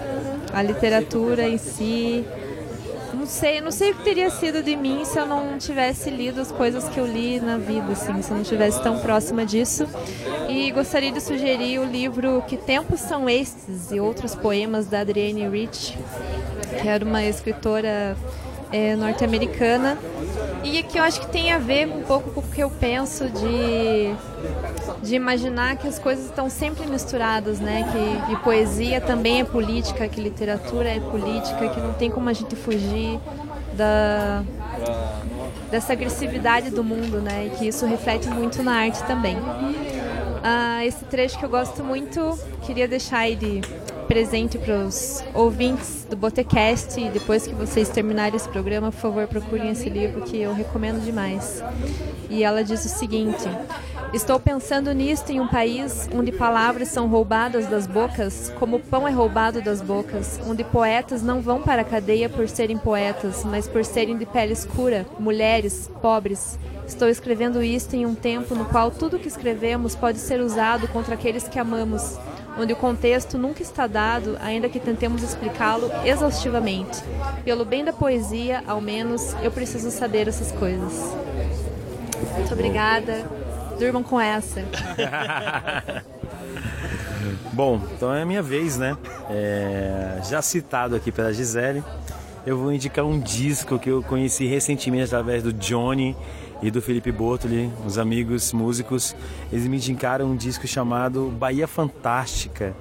[0.53, 2.25] A literatura em si
[3.25, 6.43] não sei, não sei o que teria sido de mim se eu não tivesse lido
[6.43, 9.89] as coisas que eu li na vida, assim, se eu não estivesse tão próxima disso.
[10.47, 15.49] E gostaria de sugerir o livro Que Tempos São Estes e outros poemas da Adrienne
[15.49, 15.97] Rich,
[16.83, 18.15] que era uma escritora
[18.71, 19.97] é, norte-americana
[20.65, 23.29] e que eu acho que tem a ver um pouco com o que eu penso
[23.29, 24.15] de
[25.03, 27.87] de imaginar que as coisas estão sempre misturadas, né?
[27.93, 32.33] Que, que poesia também é política, que literatura é política, que não tem como a
[32.33, 33.21] gente fugir
[33.75, 34.43] da
[35.71, 37.47] dessa agressividade do mundo, né?
[37.47, 39.37] E que isso reflete muito na arte também.
[40.43, 43.61] Ah, esse trecho que eu gosto muito, queria deixar de
[44.05, 49.27] presente para os ouvintes do Botecast e depois que vocês terminarem esse programa, por favor,
[49.27, 51.63] procurem esse livro que eu recomendo demais.
[52.29, 53.45] E ela diz o seguinte:
[54.13, 59.09] Estou pensando nisto em um país onde palavras são roubadas das bocas, como o pão
[59.09, 63.67] é roubado das bocas, onde poetas não vão para a cadeia por serem poetas, mas
[63.67, 66.59] por serem de pele escura, mulheres, pobres.
[66.87, 71.15] Estou escrevendo isto em um tempo no qual tudo que escrevemos pode ser usado contra
[71.15, 72.17] aqueles que amamos,
[72.59, 77.03] onde o contexto nunca está dado, ainda que tentemos explicá-lo exaustivamente.
[77.45, 80.93] Pelo bem da poesia, ao menos, eu preciso saber essas coisas.
[82.37, 83.25] Muito obrigada.
[83.79, 84.63] Durmam com essa.
[87.53, 88.97] Bom, então é a minha vez, né?
[89.31, 91.83] É, já citado aqui pela Gisele,
[92.47, 96.17] eu vou indicar um disco que eu conheci recentemente através do Johnny
[96.65, 99.15] e do Felipe Bortoli, os amigos músicos.
[99.53, 102.75] Eles me indicaram um disco chamado Bahia Fantástica,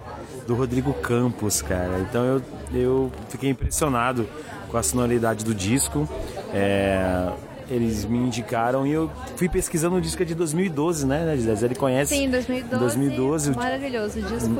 [0.47, 1.99] do Rodrigo Campos, cara.
[1.99, 2.41] Então eu,
[2.73, 4.25] eu fiquei impressionado
[4.69, 6.07] com a sonoridade do disco.
[6.53, 7.29] É,
[7.69, 11.65] eles me indicaram e eu fui pesquisando o disco é de 2012, né, Gisele?
[11.65, 12.15] Ele conhece?
[12.15, 12.79] Sim, 2012.
[12.83, 14.21] 2012, o- Maravilhoso.
[14.21, 14.55] Disco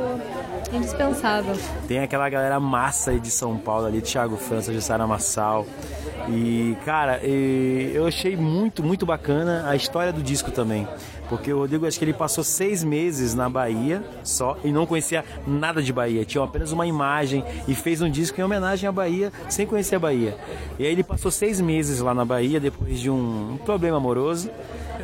[0.72, 1.56] indispensável.
[1.88, 5.66] Tem aquela galera massa aí de São Paulo ali, Thiago França, Jussara Massal.
[6.30, 10.88] E, cara, eu achei muito, muito bacana a história do disco também.
[11.34, 15.26] Porque o Rodrigo, acho que ele passou seis meses na Bahia só e não conhecia
[15.48, 16.24] nada de Bahia.
[16.24, 20.00] Tinha apenas uma imagem e fez um disco em homenagem à Bahia, sem conhecer a
[20.00, 20.38] Bahia.
[20.78, 24.52] E aí ele passou seis meses lá na Bahia depois de um, um problema amoroso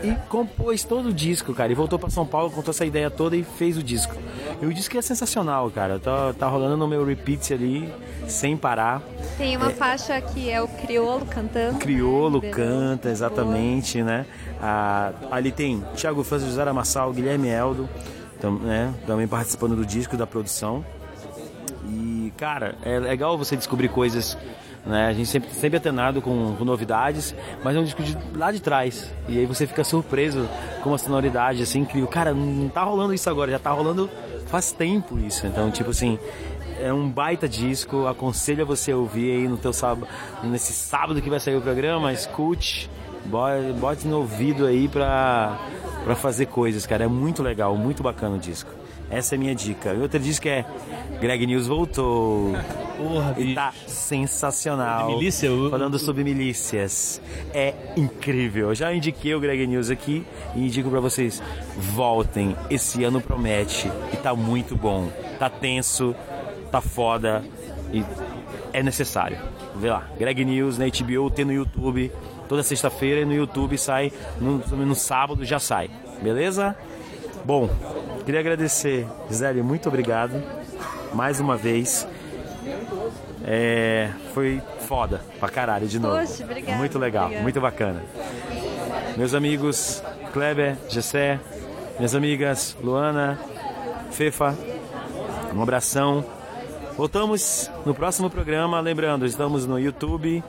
[0.03, 1.71] e compôs todo o disco, cara.
[1.71, 4.15] E voltou pra São Paulo, contou essa ideia toda e fez o disco.
[4.61, 5.99] E o disco é sensacional, cara.
[5.99, 7.91] Tá, tá rolando no meu repeat ali,
[8.27, 9.01] sem parar.
[9.37, 11.79] Tem uma faixa que é o Criolo cantando.
[11.79, 12.49] Criolo né?
[12.49, 14.25] canta, exatamente, né?
[14.61, 17.87] Ah, ali tem Thiago França, José Amassal, Guilherme Eldo,
[18.41, 18.93] tam- né?
[19.07, 20.83] também participando do disco, da produção.
[21.87, 24.37] E, cara, é legal você descobrir coisas,
[24.85, 25.07] né?
[25.07, 28.59] A gente sempre, sempre atenado com, com novidades, mas é um disco de, lá de
[28.61, 29.13] trás.
[29.27, 30.47] E aí você fica surpreso
[30.81, 32.07] com uma sonoridade, assim, incrível.
[32.07, 34.09] Cara, não tá rolando isso agora, já tá rolando
[34.47, 35.45] faz tempo isso.
[35.45, 36.17] Então, tipo assim,
[36.79, 40.07] é um baita disco, aconselho a você ouvir aí no teu sábado,
[40.43, 42.89] nesse sábado que vai sair o programa, escute,
[43.79, 45.59] bote no ouvido aí pra,
[46.03, 47.03] pra fazer coisas, cara.
[47.03, 48.78] É muito legal, muito bacana o disco.
[49.11, 49.93] Essa é a minha dica.
[49.93, 50.65] E outra dica é
[51.19, 52.53] Greg News voltou.
[52.97, 55.09] Porra, E tá sensacional.
[55.15, 57.21] Milícia, eu- Falando sobre milícias.
[57.53, 58.69] É incrível.
[58.69, 60.25] Eu já indiquei o Greg News aqui
[60.55, 61.41] e indico pra vocês.
[61.77, 62.55] Voltem.
[62.69, 63.91] Esse ano promete.
[64.13, 65.09] E tá muito bom.
[65.39, 66.13] Tá tenso,
[66.71, 67.43] tá foda
[67.93, 68.03] e
[68.73, 69.37] é necessário.
[69.75, 70.07] Vê lá.
[70.19, 72.11] Greg News na HBO, tem no YouTube.
[72.47, 74.11] Toda sexta-feira no YouTube sai.
[74.39, 75.89] No, no sábado já sai.
[76.21, 76.75] Beleza?
[77.45, 77.69] Bom,
[78.29, 80.39] queria agradecer, Gisele, muito obrigado.
[81.15, 82.07] mais uma vez.
[83.43, 86.19] É, foi foda pra caralho de novo.
[86.19, 86.77] Poxa, obrigada.
[86.77, 87.43] Muito legal, Obrigada.
[87.43, 88.03] muito bacana.
[89.17, 91.39] Meus amigos Kleber, Gessé,
[91.97, 93.39] minhas amigas Luana,
[94.11, 94.55] Fefa,
[95.51, 96.23] um abração.
[96.95, 98.79] Voltamos no próximo programa.
[98.79, 100.43] Lembrando, estamos no YouTube,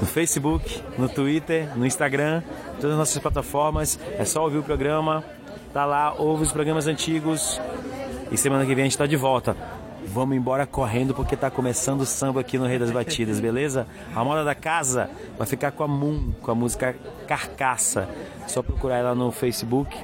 [0.00, 2.40] no Facebook, no Twitter, no Instagram,
[2.76, 3.98] todas as nossas plataformas.
[4.16, 5.24] É só ouvir o programa.
[5.78, 7.60] Tá lá, ouve os programas antigos.
[8.32, 9.56] E semana que vem a gente tá de volta.
[10.08, 13.86] Vamos embora correndo porque tá começando o samba aqui no Rei das Batidas, beleza?
[14.12, 16.96] A moda da casa vai ficar com a Moon, com a música
[17.28, 18.08] Carcaça.
[18.48, 19.96] Só procurar ela no Facebook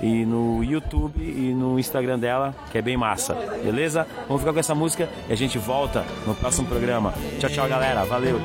[0.00, 4.04] e no YouTube e no Instagram dela, que é bem massa, beleza?
[4.26, 7.14] Vamos ficar com essa música e a gente volta no próximo programa.
[7.38, 8.04] Tchau, tchau, galera.
[8.06, 8.40] Valeu.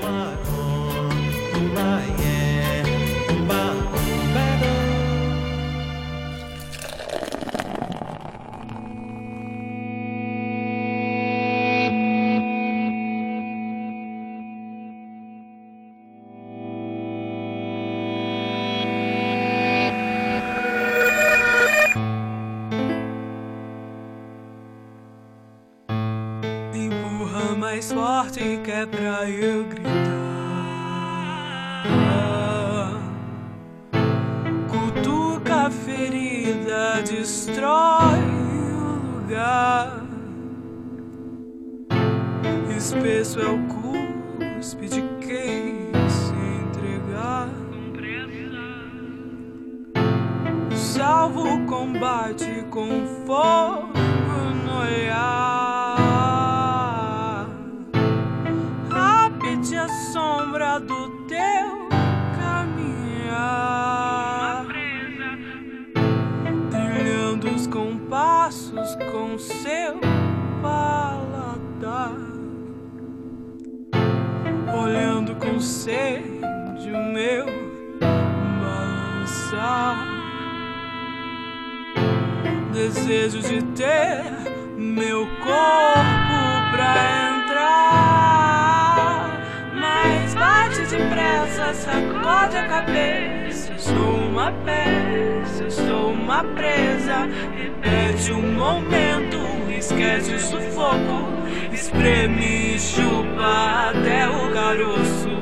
[91.78, 93.72] Sacode a cabeça.
[93.74, 97.30] Eu sou uma peça, eu sou uma presa.
[97.56, 99.38] Repete um momento,
[99.78, 101.38] esquece o sufoco.
[101.72, 105.38] Espreme e chupa até o caroço.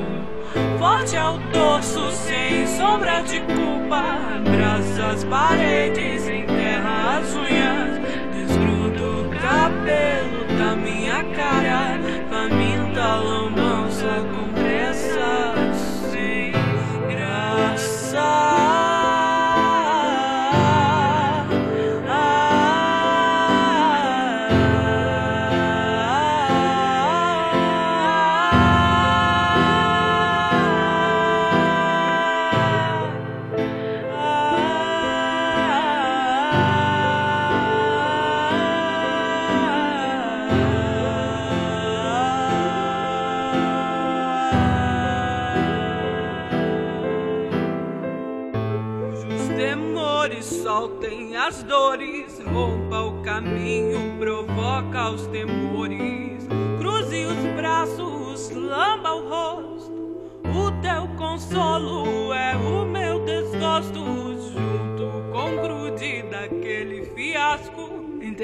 [0.78, 4.02] Forte ao dorso, sem sombra de culpa.
[4.36, 8.00] Abraça as paredes, enterra as unhas.
[8.34, 11.98] Desgruda o cabelo da minha cara.
[12.30, 13.45] Faminta lambança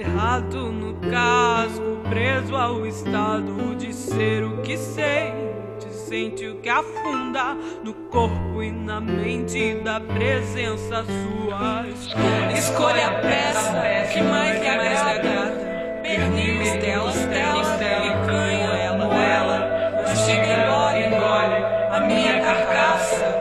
[0.02, 5.86] Enterrado no casco, preso ao estado de ser o que sente.
[5.92, 7.54] Sente o que afunda
[7.84, 11.86] no corpo e na mente da presença sua.
[11.88, 16.00] Escolha, escolha a peça que mais lhe agrada.
[16.02, 20.02] Pernil, estela, estela, estela canha, ela, ela.
[20.02, 23.36] Mastiga, engole, engole a minha carcaça.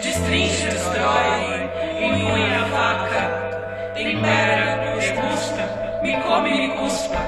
[0.00, 1.68] Destrincha, destrói,
[2.00, 3.46] empunha a faca.
[3.96, 4.55] Tempera,
[6.26, 7.20] come, me cuspa.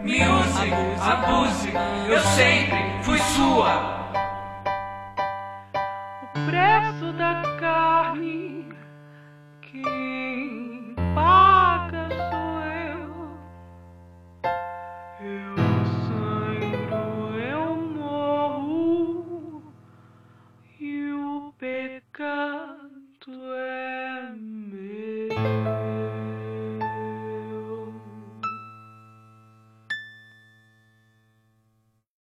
[0.00, 1.72] Me use, abuse,
[2.08, 3.99] eu sempre fui sua.